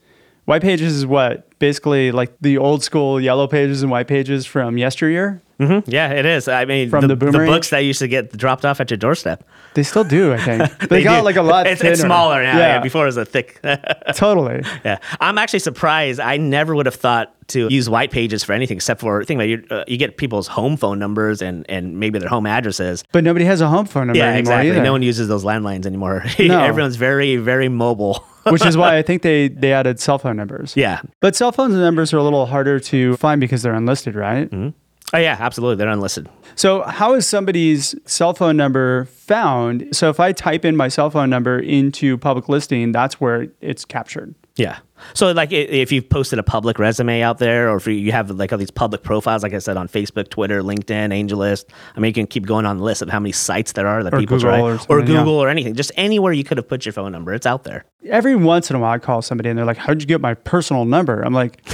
white 0.46 0.62
pages 0.62 0.94
is 0.96 1.04
what 1.06 1.45
basically 1.58 2.12
like 2.12 2.34
the 2.40 2.58
old 2.58 2.82
school 2.84 3.20
yellow 3.20 3.46
pages 3.46 3.82
and 3.82 3.90
white 3.90 4.06
pages 4.08 4.44
from 4.46 4.76
yesteryear. 4.78 5.40
hmm 5.58 5.78
Yeah, 5.86 6.10
it 6.12 6.26
is. 6.26 6.48
I 6.48 6.64
mean, 6.66 6.90
From 6.90 7.02
the, 7.02 7.08
the 7.08 7.16
boomerang? 7.16 7.48
books 7.48 7.70
that 7.70 7.78
used 7.78 8.00
to 8.00 8.08
get 8.08 8.36
dropped 8.36 8.64
off 8.66 8.78
at 8.80 8.90
your 8.90 8.98
doorstep. 8.98 9.42
They 9.74 9.82
still 9.82 10.04
do, 10.04 10.32
I 10.34 10.38
think. 10.38 10.88
They, 10.88 11.02
got 11.02 11.20
do. 11.20 11.24
like 11.24 11.36
a 11.36 11.42
lot 11.42 11.66
It's, 11.66 11.80
thinner. 11.80 11.92
it's 11.92 12.00
smaller 12.02 12.42
now. 12.42 12.58
Yeah. 12.58 12.80
before 12.80 13.04
it 13.04 13.06
was 13.08 13.16
a 13.16 13.24
thick. 13.24 13.60
totally. 14.14 14.62
yeah, 14.84 14.98
I'm 15.20 15.38
actually 15.38 15.60
surprised. 15.60 16.20
I 16.20 16.36
never 16.36 16.74
would 16.74 16.86
have 16.86 16.94
thought 16.96 17.32
to 17.48 17.68
use 17.70 17.88
white 17.88 18.10
pages 18.10 18.42
for 18.44 18.52
anything 18.52 18.76
except 18.76 19.00
for 19.00 19.24
think 19.24 19.38
about 19.38 19.48
you. 19.48 19.64
Uh, 19.70 19.84
you 19.86 19.96
get 19.96 20.16
people's 20.16 20.48
home 20.48 20.76
phone 20.76 20.98
numbers 20.98 21.40
and 21.42 21.64
and 21.70 21.98
maybe 22.00 22.18
their 22.18 22.28
home 22.28 22.44
addresses. 22.46 23.04
But 23.12 23.22
nobody 23.24 23.44
has 23.44 23.60
a 23.60 23.68
home 23.68 23.86
phone 23.86 24.08
number 24.08 24.18
Yeah, 24.18 24.24
anymore 24.26 24.40
exactly. 24.40 24.70
either. 24.70 24.82
No 24.82 24.92
one 24.92 25.02
uses 25.02 25.28
those 25.28 25.44
landlines 25.44 25.86
anymore. 25.86 26.24
No. 26.38 26.60
Everyone's 26.60 26.96
very 26.96 27.36
very 27.36 27.68
mobile. 27.68 28.24
Which 28.50 28.64
is 28.64 28.76
why 28.76 28.96
I 28.98 29.02
think 29.02 29.22
they 29.22 29.48
they 29.48 29.72
added 29.72 30.00
cell 30.00 30.18
phone 30.18 30.36
numbers. 30.36 30.74
yeah. 30.76 31.02
But 31.20 31.36
cell 31.36 31.52
phone 31.52 31.72
numbers 31.72 32.12
are 32.12 32.18
a 32.18 32.22
little 32.22 32.46
harder 32.46 32.80
to 32.80 33.16
find 33.16 33.40
because 33.40 33.62
they're 33.62 33.74
unlisted, 33.74 34.14
right? 34.14 34.50
Mm-hmm. 34.50 34.68
Oh 35.14 35.18
yeah, 35.18 35.36
absolutely. 35.38 35.76
They're 35.76 35.88
unlisted. 35.88 36.28
So, 36.56 36.82
how 36.82 37.14
is 37.14 37.26
somebody's 37.28 37.94
cell 38.06 38.34
phone 38.34 38.56
number 38.56 39.04
found? 39.04 39.88
So, 39.92 40.10
if 40.10 40.18
I 40.18 40.32
type 40.32 40.64
in 40.64 40.76
my 40.76 40.88
cell 40.88 41.10
phone 41.10 41.30
number 41.30 41.58
into 41.60 42.18
public 42.18 42.48
listing, 42.48 42.90
that's 42.90 43.20
where 43.20 43.46
it's 43.60 43.84
captured. 43.84 44.34
Yeah. 44.56 44.78
So 45.12 45.30
like 45.32 45.52
if 45.52 45.92
you've 45.92 46.08
posted 46.08 46.38
a 46.38 46.42
public 46.42 46.78
resume 46.78 47.20
out 47.20 47.38
there, 47.38 47.70
or 47.70 47.76
if 47.76 47.86
you 47.86 48.12
have 48.12 48.30
like 48.30 48.52
all 48.52 48.58
these 48.58 48.70
public 48.70 49.02
profiles, 49.02 49.42
like 49.42 49.52
I 49.52 49.58
said 49.58 49.76
on 49.76 49.88
Facebook, 49.88 50.30
Twitter, 50.30 50.62
LinkedIn, 50.62 51.12
AngelList. 51.12 51.66
I 51.94 52.00
mean, 52.00 52.08
you 52.08 52.14
can 52.14 52.26
keep 52.26 52.46
going 52.46 52.64
on 52.64 52.78
the 52.78 52.82
list 52.82 53.02
of 53.02 53.10
how 53.10 53.20
many 53.20 53.32
sites 53.32 53.72
there 53.72 53.86
are 53.86 54.02
that 54.02 54.14
Or 54.14 54.18
people 54.18 54.38
Google 54.38 54.50
try, 54.50 54.60
or 54.60 54.72
or 54.74 54.78
something, 54.78 55.14
yeah. 55.14 55.20
Google 55.20 55.34
or 55.34 55.48
anything. 55.48 55.74
Just 55.74 55.92
anywhere 55.96 56.32
you 56.32 56.44
could 56.44 56.56
have 56.56 56.68
put 56.68 56.86
your 56.86 56.94
phone 56.94 57.12
number, 57.12 57.34
it's 57.34 57.46
out 57.46 57.64
there. 57.64 57.84
Every 58.08 58.36
once 58.36 58.70
in 58.70 58.76
a 58.76 58.78
while, 58.78 58.92
I 58.92 58.98
call 58.98 59.20
somebody 59.20 59.50
and 59.50 59.58
they're 59.58 59.66
like, 59.66 59.76
How'd 59.76 60.00
you 60.00 60.06
get 60.06 60.20
my 60.20 60.34
personal 60.34 60.86
number? 60.86 61.20
I'm 61.22 61.34
like, 61.34 61.60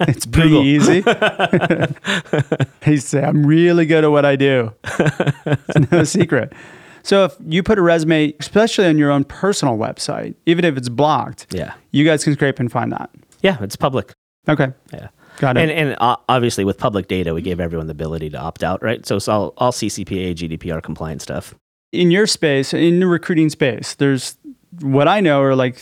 It's 0.00 0.26
pretty 0.26 0.56
easy. 0.56 1.02
he 2.84 2.98
said, 2.98 3.24
I'm 3.24 3.46
really 3.46 3.86
good 3.86 4.04
at 4.04 4.10
what 4.10 4.26
I 4.26 4.36
do. 4.36 4.72
it's 4.84 5.90
no 5.90 6.04
secret. 6.04 6.52
So, 7.02 7.24
if 7.24 7.36
you 7.46 7.62
put 7.62 7.78
a 7.78 7.82
resume, 7.82 8.34
especially 8.40 8.86
on 8.86 8.98
your 8.98 9.10
own 9.10 9.24
personal 9.24 9.76
website, 9.78 10.34
even 10.46 10.64
if 10.64 10.76
it's 10.76 10.88
blocked, 10.88 11.46
Yeah. 11.50 11.74
you 11.90 12.04
guys 12.04 12.24
can 12.24 12.34
scrape 12.34 12.58
and 12.60 12.70
find 12.70 12.92
that. 12.92 13.10
Yeah, 13.42 13.56
it's 13.62 13.76
public. 13.76 14.12
Okay. 14.48 14.72
Yeah. 14.92 15.08
Got 15.38 15.56
it. 15.56 15.62
And, 15.62 15.70
and 15.70 15.96
uh, 16.00 16.16
obviously, 16.28 16.64
with 16.64 16.76
public 16.78 17.08
data, 17.08 17.32
we 17.32 17.40
gave 17.42 17.60
everyone 17.60 17.86
the 17.86 17.92
ability 17.92 18.30
to 18.30 18.38
opt 18.38 18.62
out, 18.62 18.82
right? 18.82 19.06
So 19.06 19.16
it's 19.16 19.28
all, 19.28 19.54
all 19.56 19.72
CCPA, 19.72 20.34
GDPR 20.34 20.82
compliant 20.82 21.22
stuff. 21.22 21.54
in 21.92 22.10
your 22.10 22.26
space, 22.26 22.74
in 22.74 23.00
the 23.00 23.06
recruiting 23.06 23.48
space, 23.48 23.94
there's 23.94 24.36
what 24.80 25.08
I 25.08 25.20
know 25.20 25.40
are 25.42 25.54
like 25.56 25.78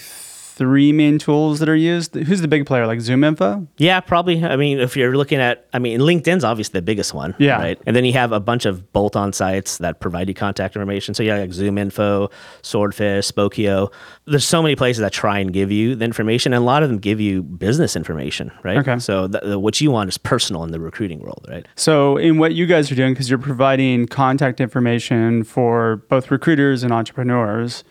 three 0.59 0.93
main 0.93 1.19
tools 1.19 1.61
that 1.61 1.69
are 1.69 1.77
used. 1.77 2.15
Who's 2.17 2.41
the 2.41 2.49
big 2.49 2.67
player? 2.67 2.87
Like 2.87 3.01
Zoom 3.01 3.23
Info? 3.23 3.67
Yeah, 3.79 4.01
probably. 4.01 4.45
I 4.45 4.57
mean, 4.57 4.81
if 4.81 4.97
you're 4.97 5.17
looking 5.17 5.39
at, 5.39 5.69
I 5.73 5.79
mean, 5.79 6.01
LinkedIn's 6.01 6.43
obviously 6.43 6.79
the 6.79 6.83
biggest 6.83 7.15
one. 7.15 7.35
Yeah. 7.39 7.59
Right. 7.59 7.81
And 7.87 7.95
then 7.95 8.05
you 8.05 8.13
have 8.15 8.33
a 8.33 8.41
bunch 8.41 8.67
of 8.67 8.93
bolt 8.93 9.15
on 9.15 9.33
sites 9.33 9.79
that 9.79 10.01
provide 10.01 10.29
you 10.29 10.35
contact 10.35 10.75
information. 10.75 11.15
So, 11.15 11.23
yeah, 11.23 11.39
like 11.39 11.53
Zoom 11.53 11.79
Info, 11.79 12.31
Swordfish, 12.63 13.31
Spokeo. 13.31 13.93
There's 14.27 14.45
so 14.45 14.61
many 14.61 14.75
places 14.75 15.01
that 15.01 15.13
try 15.13 15.39
and 15.39 15.53
give 15.53 15.71
you 15.71 15.95
the 15.95 16.05
information, 16.05 16.53
and 16.53 16.63
a 16.63 16.67
lot 16.67 16.83
of 16.83 16.89
them 16.89 16.99
give 16.99 17.21
you 17.21 17.45
business 17.45 17.95
information, 17.95 18.51
right? 18.65 18.79
Okay. 18.79 18.99
So, 18.99 19.29
the, 19.29 19.59
what 19.59 19.81
you 19.81 19.93
want 19.93 20.09
is 20.09 20.19
personal 20.19 20.65
in 20.65 20.73
the 20.73 20.81
recruiting 20.81 21.21
world, 21.21 21.47
right? 21.49 21.67
So, 21.77 22.17
in 22.17 22.39
what 22.39 22.55
you 22.55 22.67
guys 22.67 22.91
are 22.91 22.97
doing, 22.97 23.15
because 23.15 23.31
you're 23.31 23.39
providing 23.39 24.07
contact 24.07 24.61
information 24.61 25.45
for 25.45 26.03
both 26.09 26.33
recruiters 26.33 26.83
and 26.83 26.93
entrepreneurs 26.93 27.85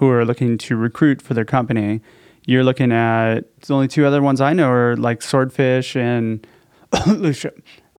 who 0.00 0.08
are 0.08 0.24
looking 0.24 0.56
to 0.56 0.76
recruit 0.76 1.20
for 1.20 1.34
their 1.34 1.44
company, 1.44 2.00
you're 2.46 2.64
looking 2.64 2.90
at 2.90 3.40
the 3.60 3.74
only 3.74 3.86
two 3.86 4.06
other 4.06 4.22
ones 4.22 4.40
I 4.40 4.54
know 4.54 4.70
are 4.70 4.96
like 4.96 5.20
Swordfish 5.20 5.94
and 5.94 6.46
Lusha. 6.92 7.52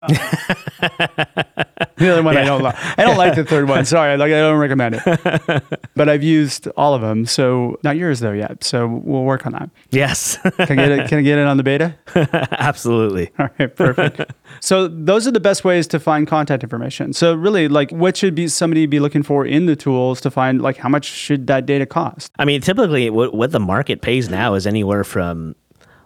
The 0.07 1.47
other 1.99 2.23
one 2.23 2.35
I 2.37 2.43
don't 2.43 2.61
like. 2.63 2.75
I 2.97 3.03
don't 3.03 3.17
like 3.17 3.35
the 3.35 3.45
third 3.45 3.69
one. 3.69 3.85
Sorry, 3.85 4.17
like 4.17 4.31
I 4.31 4.39
don't 4.39 4.59
recommend 4.59 4.95
it. 4.95 5.63
But 5.93 6.09
I've 6.09 6.23
used 6.23 6.67
all 6.77 6.93
of 6.95 7.01
them. 7.01 7.25
So 7.25 7.77
not 7.83 7.97
yours 7.97 8.21
though 8.21 8.31
yet. 8.31 8.63
So 8.63 8.87
we'll 8.87 9.23
work 9.23 9.45
on 9.45 9.51
that. 9.51 9.69
Yes, 9.91 10.37
Can 10.37 10.79
I 10.79 10.87
get 10.87 10.91
it? 10.91 11.09
Can 11.09 11.19
I 11.19 11.21
get 11.21 11.37
it 11.37 11.45
on 11.45 11.57
the 11.57 11.63
beta? 11.63 11.95
absolutely. 12.51 13.29
All 13.37 13.49
right, 13.59 13.75
perfect. 13.75 14.31
so 14.61 14.87
those 14.87 15.27
are 15.27 15.31
the 15.31 15.39
best 15.39 15.63
ways 15.63 15.87
to 15.87 15.99
find 15.99 16.27
contact 16.27 16.63
information. 16.63 17.13
So 17.13 17.33
really, 17.35 17.67
like, 17.67 17.91
what 17.91 18.17
should 18.17 18.33
be 18.33 18.47
somebody 18.47 18.85
be 18.85 18.99
looking 18.99 19.21
for 19.21 19.45
in 19.45 19.65
the 19.65 19.75
tools 19.75 20.21
to 20.21 20.31
find 20.31 20.61
like 20.61 20.77
how 20.77 20.89
much 20.89 21.05
should 21.05 21.47
that 21.47 21.65
data 21.65 21.85
cost? 21.85 22.31
I 22.39 22.45
mean, 22.45 22.61
typically, 22.61 23.09
what, 23.09 23.33
what 23.35 23.51
the 23.51 23.59
market 23.59 24.01
pays 24.01 24.29
now 24.29 24.53
is 24.53 24.65
anywhere 24.65 25.03
from 25.03 25.55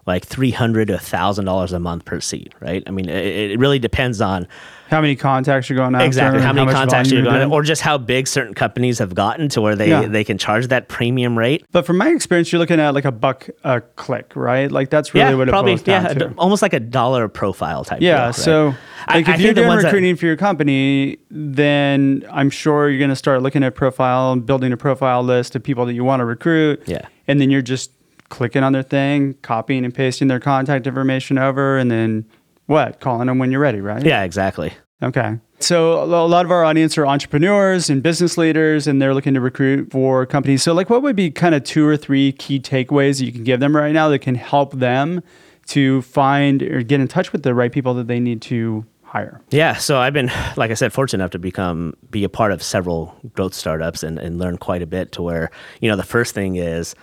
like 0.06 0.24
three 0.26 0.52
hundred 0.52 0.88
to 0.90 0.98
thousand 1.00 1.46
dollars 1.46 1.74
a 1.74 1.80
month 1.80 2.06
per 2.06 2.20
seat, 2.20 2.54
right? 2.60 2.84
I 2.86 2.92
mean, 2.92 3.10
it, 3.10 3.52
it 3.52 3.60
really 3.60 3.80
depends 3.80 4.22
on 4.22 4.48
How 4.90 5.02
many 5.02 5.16
contacts 5.16 5.68
you're 5.68 5.78
going 5.78 5.96
after? 5.96 6.06
exactly 6.06 6.42
how 6.44 6.54
many 6.54 6.68
much 6.68 6.76
contacts 6.76 7.10
you're 7.12 7.24
going, 7.24 7.38
doing. 7.40 7.52
or 7.52 7.64
just 7.64 7.82
how 7.82 7.98
big 7.98 8.28
certain 8.28 8.54
companies 8.54 9.00
have 9.00 9.16
gotten 9.16 9.50
to 9.50 9.62
where 9.62 9.76
they 9.76 9.90
Yeah. 9.90 10.06
they 10.06 10.24
can 10.24 10.38
charge 10.38 10.68
that 10.68 10.90
premium 10.90 11.36
rate. 11.36 11.66
But 11.72 11.88
from 11.88 11.98
my 11.98 12.10
experience, 12.10 12.52
you're 12.52 12.60
looking 12.60 12.80
at 12.80 12.94
like 12.94 13.06
a 13.06 13.12
buck 13.12 13.50
a 13.64 13.82
click, 13.82 14.34
right? 14.36 14.72
Like 14.72 14.92
that's 14.92 15.14
really 15.16 15.32
yeah, 15.32 15.36
what 15.36 15.48
it 15.48 15.52
probably 15.52 15.72
boils 15.74 15.82
down 15.84 16.04
yeah, 16.04 16.14
to. 16.14 16.34
almost 16.38 16.62
like 16.62 16.74
a 16.74 16.80
dollar 16.80 17.28
profile 17.28 17.84
type. 17.84 18.00
Yeah. 18.02 18.26
deal. 18.26 18.34
So, 18.34 18.76
I- 19.08 19.16
like, 19.16 19.16
I 19.16 19.20
if 19.20 19.26
think 19.26 19.40
you're 19.42 19.54
doing 19.56 19.68
ones 19.70 19.82
that- 19.82 19.88
recruiting 19.88 20.16
for 20.18 20.28
your 20.28 20.38
company, 20.38 21.18
then 21.32 22.24
I'm 22.32 22.52
sure 22.52 22.90
you're 22.90 23.00
going 23.00 23.10
to 23.10 23.16
start 23.16 23.42
looking 23.42 23.64
at 23.64 23.74
profile 23.74 24.34
and 24.34 24.46
building 24.46 24.72
a 24.72 24.78
profile 24.78 25.24
list 25.24 25.56
of 25.56 25.64
people 25.64 25.86
that 25.88 25.94
you 25.94 26.04
want 26.04 26.20
to 26.20 26.26
recruit. 26.26 26.84
Yeah. 26.86 27.08
And 27.28 27.42
then 27.42 27.50
you're 27.50 27.62
just 27.64 27.92
clicking 28.36 28.64
on 28.64 28.74
their 28.74 28.84
thing, 28.84 29.34
copying 29.42 29.86
and 29.86 29.96
pasting 29.96 30.28
their 30.28 30.42
contact 30.42 30.86
information 30.86 31.38
over, 31.38 31.78
and 31.78 31.90
then 31.90 32.26
what? 32.66 33.00
Calling 33.00 33.28
them 33.28 33.40
when 33.40 33.50
you're 33.50 33.62
ready, 33.62 33.80
right? 33.80 34.06
yeah, 34.06 34.24
exactly. 34.24 34.74
Okay. 35.02 35.40
So 35.60 36.04
a 36.04 36.28
lot 36.28 36.44
of 36.44 36.52
our 36.52 36.66
audience 36.66 36.98
are 36.98 37.06
entrepreneurs 37.06 37.90
and 37.90 38.04
business 38.04 38.38
leaders, 38.38 38.88
and 38.88 39.02
they're 39.02 39.14
looking 39.14 39.34
to 39.36 39.42
recruit 39.42 39.90
for 39.90 40.26
companies. 40.26 40.64
So, 40.64 40.74
like, 40.74 40.90
what 40.90 41.02
would 41.02 41.16
be 41.16 41.32
kind 41.32 41.56
of 41.56 41.64
two 41.64 41.88
or 41.88 41.96
three 41.96 42.34
key 42.34 42.60
takeaways 42.60 43.20
that 43.20 43.26
you 43.26 43.32
can 43.32 43.46
give 43.46 43.62
them 43.62 43.74
right 43.74 43.94
now 43.94 44.10
that 44.10 44.20
can 44.20 44.36
help 44.36 44.74
them 44.74 45.24
to 45.68 46.02
find 46.02 46.62
or 46.62 46.84
get 46.84 47.00
in 47.00 47.08
touch 47.08 47.32
with 47.32 47.44
the 47.44 47.54
right 47.54 47.72
people 47.72 47.94
that 47.94 48.08
they 48.08 48.20
need 48.20 48.42
to 48.44 48.86
hire? 49.04 49.42
Yeah, 49.50 49.76
so 49.76 49.98
I've 49.98 50.14
been, 50.14 50.30
like 50.58 50.72
I 50.72 50.76
said, 50.76 50.92
fortunate 50.92 51.24
enough 51.24 51.32
to 51.32 51.40
become 51.40 51.96
be 52.12 52.26
a 52.26 52.30
part 52.30 52.52
of 52.52 52.62
several 52.62 53.16
growth 53.34 53.54
startups 53.54 54.04
and, 54.04 54.20
and 54.20 54.38
learn 54.38 54.58
quite 54.58 54.82
a 54.82 54.88
bit. 54.88 55.14
To 55.14 55.22
where 55.22 55.52
you 55.80 55.90
know 55.90 55.96
the 55.96 56.04
first 56.04 56.34
thing 56.36 56.58
is 56.58 56.96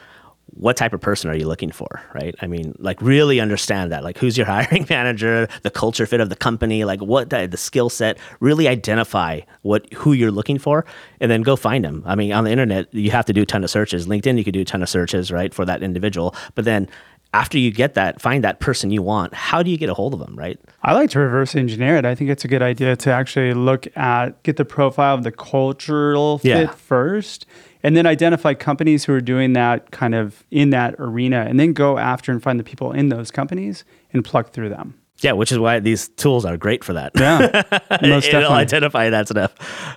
what 0.55 0.77
type 0.77 0.93
of 0.93 1.01
person 1.01 1.31
are 1.31 1.35
you 1.35 1.47
looking 1.47 1.71
for, 1.71 2.01
right? 2.15 2.35
I 2.43 2.47
mean, 2.47 2.75
like 2.79 3.01
really 3.01 3.41
understand 3.41 3.91
that, 3.93 4.05
like 4.05 4.19
who's 4.19 4.37
your 4.37 4.47
hiring 4.55 4.87
manager, 4.88 5.49
the 5.62 5.71
culture 5.71 6.07
fit 6.07 6.21
of 6.21 6.29
the 6.29 6.37
company, 6.37 6.85
like 6.85 7.01
what 7.01 7.31
the, 7.31 7.47
the 7.47 7.57
skill 7.57 7.88
set. 7.88 8.19
Really 8.41 8.69
identify 8.69 9.41
what 9.62 9.91
who 9.93 10.12
you're 10.12 10.31
looking 10.31 10.59
for, 10.59 10.85
and 11.21 11.31
then 11.31 11.43
go 11.43 11.57
find 11.57 11.85
them. 11.85 12.03
I 12.07 12.15
mean, 12.15 12.33
on 12.33 12.45
the 12.45 12.51
internet, 12.51 12.93
you 12.93 13.11
have 13.11 13.25
to 13.27 13.33
do 13.33 13.43
a 13.43 13.47
ton 13.47 13.65
of 13.65 13.71
searches. 13.71 14.07
LinkedIn, 14.07 14.37
you 14.38 14.45
could 14.45 14.55
do 14.55 14.61
a 14.61 14.65
ton 14.65 14.83
of 14.83 14.88
searches, 14.88 15.33
right, 15.33 15.53
for 15.55 15.65
that 15.65 15.83
individual. 15.83 16.35
But 16.55 16.65
then 16.65 16.88
after 17.35 17.59
you 17.59 17.71
get 17.71 17.95
that, 17.95 18.21
find 18.21 18.45
that 18.45 18.61
person 18.61 18.90
you 18.90 19.03
want. 19.03 19.33
How 19.35 19.62
do 19.62 19.71
you 19.71 19.79
get 19.79 19.88
a 19.88 19.95
hold 19.95 20.12
of 20.12 20.21
them, 20.21 20.37
right? 20.37 20.61
I 20.83 20.92
like 20.92 21.11
to 21.11 21.18
reverse 21.18 21.55
engineer 21.55 21.97
it. 21.97 22.05
I 22.05 22.14
think 22.14 22.29
it's 22.31 22.45
a 22.45 22.49
good 22.49 22.62
idea 22.62 22.95
to 22.97 23.11
actually 23.11 23.55
look 23.55 23.87
at 23.97 24.42
get 24.42 24.57
the 24.57 24.64
profile 24.64 25.14
of 25.14 25.23
the 25.23 25.33
cultural 25.33 26.38
fit 26.38 26.49
Yeah. 26.49 26.66
first 26.66 27.47
and 27.83 27.97
then 27.97 28.07
identify 28.07 28.55
companies 28.55 29.05
who 29.05 29.14
are 29.14 29.21
doing 29.21 29.55
that 29.55 29.90
kind 29.90 30.14
of 30.14 30.45
in 30.51 30.71
that 30.71 30.95
arena 30.99 31.47
and 31.49 31.59
then 31.59 31.73
go 31.73 31.99
after 31.99 32.31
and 32.33 32.42
find 32.42 32.61
the 32.61 32.64
people 32.64 32.92
in 32.92 33.09
those 33.09 33.31
companies 33.31 33.85
and 34.12 34.25
pluck 34.25 34.51
through 34.53 34.68
them. 34.68 34.95
Yeah, 35.21 35.33
which 35.33 35.53
is 35.53 35.59
why 35.59 35.79
these 35.81 36.09
tools 36.09 36.45
are 36.45 36.57
great 36.57 36.83
for 36.85 36.92
that. 36.95 37.12
Yeah. 37.16 37.62
most 38.03 38.27
It'll 38.29 38.40
definitely. 38.40 38.57
identify 38.57 39.09
that 39.11 39.29
stuff. 39.29 39.55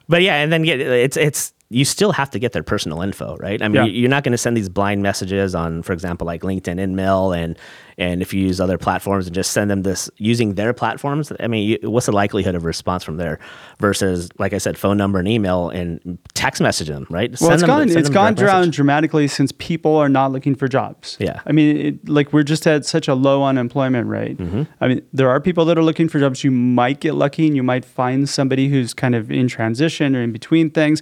But 0.07 0.21
yeah, 0.21 0.35
and 0.35 0.53
then 0.53 0.63
yeah, 0.63 0.75
it's 0.75 1.17
it's 1.17 1.51
you 1.69 1.83
still 1.83 2.11
have 2.11 2.29
to 2.29 2.37
get 2.37 2.51
their 2.51 2.61
personal 2.63 3.01
info, 3.01 3.35
right? 3.37 3.59
I 3.61 3.67
mean, 3.67 3.75
Yeah. 3.75 3.83
you're 3.85 4.09
not 4.09 4.23
going 4.23 4.33
to 4.33 4.37
send 4.37 4.55
these 4.55 4.69
blind 4.69 5.01
messages 5.01 5.55
on, 5.55 5.81
for 5.81 5.93
example, 5.93 6.27
like 6.27 6.41
LinkedIn 6.41 6.79
InMail 6.79 7.35
and 7.37 7.57
and 7.97 8.21
if 8.21 8.33
you 8.33 8.41
use 8.41 8.59
other 8.59 8.77
platforms 8.77 9.25
and 9.25 9.33
just 9.33 9.51
send 9.51 9.71
them 9.71 9.83
this 9.83 10.09
using 10.17 10.55
their 10.55 10.73
platforms. 10.73 11.31
I 11.39 11.47
mean, 11.47 11.79
you, 11.81 11.89
what's 11.89 12.07
the 12.07 12.11
likelihood 12.11 12.53
of 12.53 12.65
response 12.65 13.05
from 13.05 13.15
there 13.15 13.39
versus, 13.79 14.27
like 14.37 14.51
I 14.53 14.57
said, 14.57 14.77
phone 14.77 14.97
number 14.97 15.17
and 15.17 15.27
email 15.29 15.69
and 15.69 16.17
text 16.33 16.61
message 16.61 16.89
them, 16.89 17.07
right? 17.09 17.33
Well, 17.39 17.51
it's 17.51 17.61
them, 17.61 17.67
gone. 17.67 17.87
send 17.87 17.99
It's 18.01 18.09
gone 18.09 18.33
down 18.33 18.61
message. 18.61 18.75
dramatically 18.75 19.29
since 19.29 19.53
people 19.53 19.95
are 19.95 20.09
not 20.09 20.33
looking 20.33 20.55
for 20.55 20.67
jobs. 20.67 21.15
Yeah. 21.21 21.39
I 21.45 21.53
mean, 21.53 21.77
it, 21.77 22.09
like 22.09 22.33
we're 22.33 22.43
just 22.43 22.67
at 22.67 22.85
such 22.85 23.07
a 23.07 23.13
low 23.15 23.43
unemployment 23.45 24.09
rate. 24.09 24.37
Mm-hmm. 24.39 24.63
I 24.81 24.87
mean, 24.89 25.01
there 25.13 25.29
are 25.29 25.39
people 25.39 25.63
that 25.65 25.77
are 25.77 25.83
looking 25.83 26.09
for 26.09 26.19
jobs. 26.19 26.43
You 26.43 26.51
might 26.51 26.99
get 26.99 27.15
lucky, 27.15 27.47
and 27.47 27.55
you 27.55 27.63
might 27.63 27.85
find 27.85 28.27
somebody 28.27 28.67
who's 28.67 28.93
kind 28.93 29.15
of 29.15 29.31
in 29.31 29.47
transition 29.47 30.15
or 30.17 30.21
in 30.21 30.33
between 30.33 30.69
things. 30.69 31.01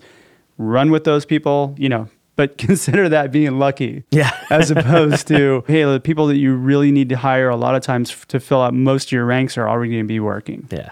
Run 0.57 0.91
with 0.91 1.03
those 1.03 1.25
people, 1.25 1.75
you 1.77 1.89
know. 1.89 2.07
But 2.35 2.57
consider 2.57 3.09
that 3.09 3.31
being 3.31 3.59
lucky. 3.59 4.03
Yeah. 4.11 4.31
as 4.49 4.71
opposed 4.71 5.27
to 5.27 5.63
hey, 5.67 5.83
the 5.83 5.99
people 5.99 6.27
that 6.27 6.37
you 6.37 6.55
really 6.55 6.91
need 6.91 7.09
to 7.09 7.17
hire 7.17 7.49
a 7.49 7.55
lot 7.55 7.75
of 7.75 7.81
times 7.83 8.25
to 8.27 8.39
fill 8.39 8.61
out 8.61 8.73
most 8.73 9.07
of 9.07 9.11
your 9.11 9.25
ranks 9.25 9.57
are 9.57 9.67
already 9.69 9.91
going 9.91 10.03
to 10.03 10.07
be 10.07 10.19
working. 10.19 10.67
Yeah. 10.71 10.91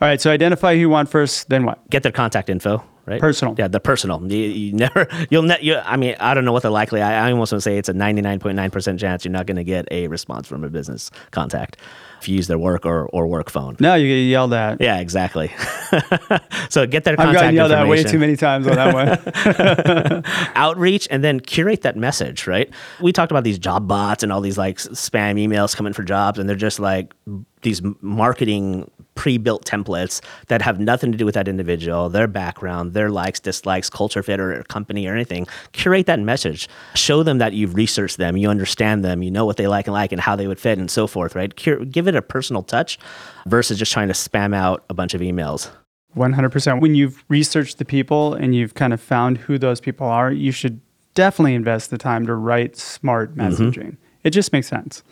All 0.00 0.08
right. 0.08 0.20
So 0.20 0.30
identify 0.30 0.74
who 0.74 0.80
you 0.80 0.88
want 0.88 1.08
first. 1.08 1.48
Then 1.48 1.64
what? 1.64 1.88
get 1.90 2.02
their 2.02 2.12
contact 2.12 2.48
info, 2.50 2.84
right? 3.06 3.20
Personal. 3.20 3.54
Yeah, 3.58 3.68
the 3.68 3.80
personal. 3.80 4.22
You, 4.30 4.38
you 4.38 4.72
never, 4.72 5.08
you'll 5.30 5.42
ne- 5.42 5.60
you, 5.60 5.76
I 5.76 5.96
mean, 5.96 6.14
I 6.20 6.34
don't 6.34 6.44
know 6.44 6.52
what 6.52 6.62
the 6.62 6.70
likely. 6.70 7.02
I, 7.02 7.28
I 7.28 7.32
almost 7.32 7.52
want 7.52 7.62
to 7.62 7.62
say 7.62 7.78
it's 7.78 7.88
a 7.88 7.94
ninety 7.94 8.22
nine 8.22 8.38
point 8.38 8.56
nine 8.56 8.70
percent 8.70 9.00
chance 9.00 9.24
you're 9.24 9.32
not 9.32 9.46
going 9.46 9.56
to 9.56 9.64
get 9.64 9.88
a 9.90 10.06
response 10.08 10.46
from 10.46 10.62
a 10.64 10.68
business 10.68 11.10
contact 11.30 11.78
if 12.20 12.28
you 12.28 12.36
use 12.36 12.46
their 12.46 12.58
work 12.58 12.84
or, 12.84 13.06
or 13.06 13.26
work 13.26 13.50
phone. 13.50 13.76
No, 13.80 13.94
you 13.94 14.08
get 14.08 14.22
yelled 14.22 14.52
at. 14.52 14.80
Yeah, 14.80 14.98
exactly. 14.98 15.48
so 16.68 16.86
get 16.86 17.04
their 17.04 17.16
contact 17.16 17.18
I've 17.18 17.34
gotten 17.34 17.54
yelled 17.54 17.72
at 17.72 17.86
way 17.86 18.02
too 18.02 18.18
many 18.18 18.36
times 18.36 18.66
on 18.66 18.76
that 18.76 18.94
one. 18.94 20.24
outreach 20.54 21.08
and 21.10 21.22
then 21.22 21.40
curate 21.40 21.82
that 21.82 21.96
message, 21.96 22.46
right? 22.46 22.70
We 23.00 23.12
talked 23.12 23.30
about 23.30 23.44
these 23.44 23.58
job 23.58 23.86
bots 23.86 24.22
and 24.22 24.32
all 24.32 24.40
these 24.40 24.58
like 24.58 24.78
spam 24.78 25.34
emails 25.38 25.76
coming 25.76 25.92
for 25.92 26.02
jobs, 26.02 26.38
and 26.38 26.48
they're 26.48 26.56
just 26.56 26.80
like 26.80 27.14
these 27.62 27.82
marketing 28.00 28.90
pre-built 29.22 29.64
templates 29.64 30.20
that 30.46 30.62
have 30.62 30.78
nothing 30.78 31.10
to 31.10 31.18
do 31.18 31.24
with 31.26 31.34
that 31.34 31.48
individual, 31.48 32.08
their 32.08 32.28
background, 32.28 32.92
their 32.92 33.10
likes, 33.10 33.40
dislikes, 33.40 33.90
culture 33.90 34.22
fit, 34.22 34.38
or 34.38 34.62
company 34.68 35.08
or 35.08 35.12
anything. 35.12 35.44
Curate 35.72 36.06
that 36.06 36.20
message. 36.20 36.68
Show 36.94 37.24
them 37.24 37.38
that 37.38 37.52
you've 37.52 37.74
researched 37.74 38.16
them, 38.18 38.36
you 38.36 38.48
understand 38.48 39.04
them, 39.04 39.24
you 39.24 39.30
know 39.32 39.44
what 39.44 39.56
they 39.56 39.66
like 39.66 39.88
and 39.88 39.92
like, 39.94 40.12
and 40.12 40.20
how 40.20 40.36
they 40.36 40.46
would 40.46 40.60
fit, 40.60 40.78
and 40.78 40.88
so 40.88 41.08
forth. 41.08 41.34
Right? 41.34 41.54
Cur- 41.56 41.84
give 41.84 42.06
it 42.06 42.14
a 42.14 42.22
personal 42.22 42.62
touch 42.62 42.96
versus 43.46 43.76
just 43.76 43.92
trying 43.92 44.06
to 44.06 44.14
spam 44.14 44.54
out 44.54 44.84
a 44.88 44.94
bunch 44.94 45.14
of 45.14 45.20
emails. 45.20 45.68
100%. 46.16 46.80
When 46.80 46.94
you've 46.94 47.24
researched 47.28 47.78
the 47.78 47.84
people 47.84 48.34
and 48.34 48.54
you've 48.54 48.74
kind 48.74 48.92
of 48.92 49.00
found 49.00 49.38
who 49.38 49.58
those 49.58 49.80
people 49.80 50.06
are, 50.06 50.30
you 50.32 50.52
should 50.52 50.80
definitely 51.14 51.54
invest 51.54 51.90
the 51.90 51.98
time 51.98 52.24
to 52.26 52.34
write 52.36 52.76
smart 52.76 53.34
Mm-hmm. 53.34 53.40
messaging. 53.64 53.96
It 54.22 54.30
just 54.30 54.52
makes 54.52 54.68
sense. 54.68 55.02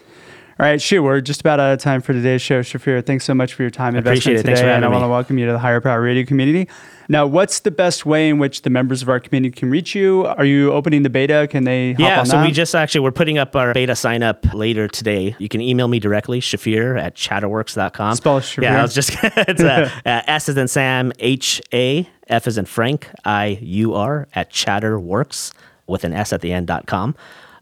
All 0.59 0.65
right, 0.65 0.81
shoot, 0.81 1.03
we're 1.03 1.21
just 1.21 1.43
about 1.43 1.61
out 1.61 1.75
of 1.75 1.81
time 1.81 2.01
for 2.01 2.15
today's 2.15 2.41
show. 2.41 2.61
Shafiur, 2.63 3.05
thanks 3.05 3.27
so 3.27 3.35
much 3.35 3.53
for 3.53 3.63
your 3.63 3.69
time 3.71 3.95
and 3.95 3.99
appreciate 4.07 4.37
investment 4.37 4.39
it. 4.39 4.43
today. 4.43 4.49
Thanks 4.55 4.61
for 4.63 4.69
and 4.69 4.85
I 4.87 4.89
want 4.89 5.05
to 5.05 5.09
welcome 5.09 5.37
you 5.37 5.45
to 5.45 5.53
the 5.53 5.59
Hire 5.59 5.83
Power 5.83 6.01
Radio 6.01 6.25
community. 6.25 6.67
Now, 7.11 7.27
what's 7.27 7.61
the 7.61 7.71
best 7.71 8.07
way 8.07 8.31
in 8.31 8.39
which 8.39 8.63
the 8.63 8.71
members 8.71 9.03
of 9.03 9.11
our 9.11 9.21
community 9.21 9.55
can 9.55 9.69
reach 9.69 9.95
you? 9.95 10.25
Are 10.25 10.47
you 10.47 10.73
opening 10.73 11.03
the 11.03 11.11
beta? 11.11 11.47
Can 11.51 11.65
they 11.65 11.95
Yeah, 11.99 12.23
so 12.23 12.39
that? 12.39 12.47
we 12.47 12.53
just 12.53 12.75
actually 12.75 13.03
we're 13.03 13.13
putting 13.13 13.37
up 13.37 13.55
our 13.55 13.75
beta 13.75 13.95
sign 13.95 14.23
up 14.23 14.47
later 14.55 14.89
today. 14.89 15.37
You 15.39 15.51
can 15.51 15.61
email 15.61 15.89
me 15.89 16.01
directly, 16.01 16.41
Shafiur 16.41 16.99
at 16.99 17.17
chatterworks.com. 17.17 18.17
Spell 18.17 18.41
Shafiur. 18.41 18.63
Yeah, 18.63 18.79
I 18.79 18.83
was 18.83 18.95
just 18.95 19.11
it's 19.23 19.63
uh, 19.63 19.91
uh, 20.07 20.23
S 20.27 20.49
as 20.49 20.57
in 20.57 20.69
Sam, 20.69 21.13
H 21.19 21.61
A, 21.75 22.09
F 22.29 22.47
is 22.47 22.57
in 22.57 22.65
Frank, 22.65 23.11
I 23.27 23.59
U 23.61 23.93
R 23.93 24.27
at 24.35 24.51
chatterworks 24.51 25.53
with 25.87 26.03
an 26.05 26.15
S 26.15 26.33
at 26.33 26.41
the 26.41 26.51
end 26.55 26.67
dot 26.67 26.87
com. 26.87 27.15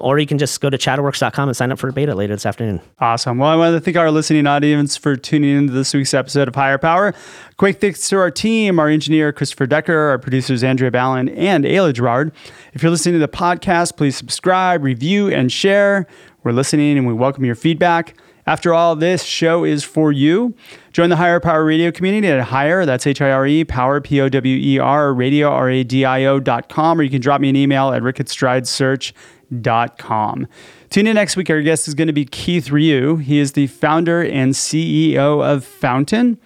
Or 0.04 0.18
you 0.18 0.26
can 0.26 0.36
just 0.36 0.60
go 0.60 0.68
to 0.68 0.76
chatterworks.com 0.76 1.48
and 1.48 1.56
sign 1.56 1.72
up 1.72 1.78
for 1.78 1.88
a 1.88 1.92
beta 1.92 2.14
later 2.14 2.34
this 2.34 2.44
afternoon. 2.44 2.82
Awesome. 2.98 3.38
Well, 3.38 3.48
I 3.48 3.56
want 3.56 3.74
to 3.74 3.80
thank 3.80 3.96
our 3.96 4.10
listening 4.10 4.46
audience 4.46 4.98
for 4.98 5.16
tuning 5.16 5.56
into 5.56 5.72
this 5.72 5.94
week's 5.94 6.12
episode 6.12 6.46
of 6.46 6.54
Hire 6.54 6.76
Power. 6.76 7.14
Quick 7.56 7.80
thanks 7.80 8.06
to 8.10 8.18
our 8.18 8.30
team, 8.30 8.78
our 8.78 8.88
engineer, 8.88 9.32
Christopher 9.32 9.66
Decker, 9.66 10.10
our 10.10 10.18
producers, 10.18 10.62
Andrea 10.62 10.90
Ballin 10.90 11.30
and 11.30 11.64
Ayla 11.64 11.94
Girard. 11.94 12.32
If 12.74 12.82
you're 12.82 12.90
listening 12.90 13.14
to 13.14 13.18
the 13.18 13.28
podcast, 13.28 13.96
please 13.96 14.14
subscribe, 14.14 14.84
review, 14.84 15.28
and 15.28 15.50
share. 15.50 16.06
We're 16.42 16.52
listening 16.52 16.98
and 16.98 17.06
we 17.06 17.14
welcome 17.14 17.46
your 17.46 17.54
feedback. 17.54 18.14
After 18.46 18.74
all, 18.74 18.94
this 18.94 19.22
show 19.22 19.64
is 19.64 19.84
for 19.84 20.12
you. 20.12 20.54
Join 20.92 21.08
the 21.08 21.16
Hire 21.16 21.40
Power 21.40 21.64
Radio 21.64 21.90
community 21.90 22.28
at 22.28 22.42
Hire, 22.44 22.84
that's 22.84 23.06
H 23.06 23.22
I 23.22 23.30
R 23.30 23.46
E, 23.46 23.64
Power, 23.64 24.00
P 24.00 24.20
O 24.20 24.28
W 24.28 24.56
E 24.56 24.78
R, 24.78 25.14
radio, 25.14 25.48
R 25.48 25.70
A 25.70 25.82
D 25.82 26.04
I 26.04 26.24
O 26.24 26.40
dot 26.40 26.68
com, 26.68 27.00
or 27.00 27.02
you 27.02 27.10
can 27.10 27.22
drop 27.22 27.40
me 27.40 27.48
an 27.48 27.56
email 27.56 27.92
at 27.92 28.02
rickatstridesearch.com. 28.02 30.46
Tune 30.90 31.06
in 31.06 31.14
next 31.14 31.36
week. 31.36 31.48
Our 31.50 31.62
guest 31.62 31.88
is 31.88 31.94
going 31.94 32.08
to 32.08 32.12
be 32.12 32.24
Keith 32.24 32.70
Ryu. 32.70 33.16
He 33.16 33.38
is 33.38 33.52
the 33.52 33.66
founder 33.66 34.22
and 34.22 34.52
CEO 34.52 35.44
of 35.44 35.64
Fountain. 35.64 36.38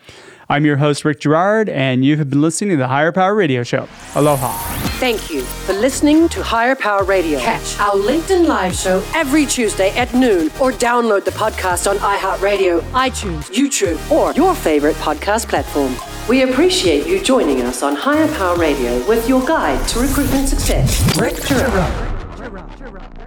I'm 0.50 0.64
your 0.64 0.78
host, 0.78 1.04
Rick 1.04 1.20
Girard, 1.20 1.68
and 1.68 2.06
you 2.06 2.16
have 2.16 2.30
been 2.30 2.40
listening 2.40 2.70
to 2.70 2.76
the 2.78 2.88
Hire 2.88 3.12
Power 3.12 3.34
Radio 3.34 3.62
Show. 3.62 3.86
Aloha. 4.14 4.56
Thank 4.98 5.30
you 5.30 5.42
for 5.42 5.74
listening 5.74 6.26
to 6.30 6.42
Hire 6.42 6.74
Power 6.74 7.04
Radio. 7.04 7.38
Catch 7.38 7.78
our 7.78 7.92
LinkedIn 7.92 8.46
Live 8.46 8.74
show 8.74 9.04
every 9.14 9.44
Tuesday 9.44 9.90
at 9.90 10.12
noon 10.14 10.46
or 10.58 10.72
download 10.72 11.26
the 11.26 11.32
podcast 11.32 11.88
on 11.88 11.98
iHeartRadio, 11.98 12.80
iTunes, 12.92 13.50
YouTube, 13.52 14.10
or 14.10 14.32
your 14.32 14.54
favorite 14.54 14.96
podcast 14.96 15.48
platform. 15.48 15.94
We 16.30 16.50
appreciate 16.50 17.06
you 17.06 17.22
joining 17.22 17.60
us 17.60 17.82
on 17.82 17.94
Hire 17.94 18.28
Power 18.28 18.56
Radio 18.56 19.06
with 19.06 19.28
your 19.28 19.44
guide 19.46 19.86
to 19.88 20.00
recruitment 20.00 20.48
success, 20.48 21.16
Rick 21.18 21.36
Girard. 21.44 23.17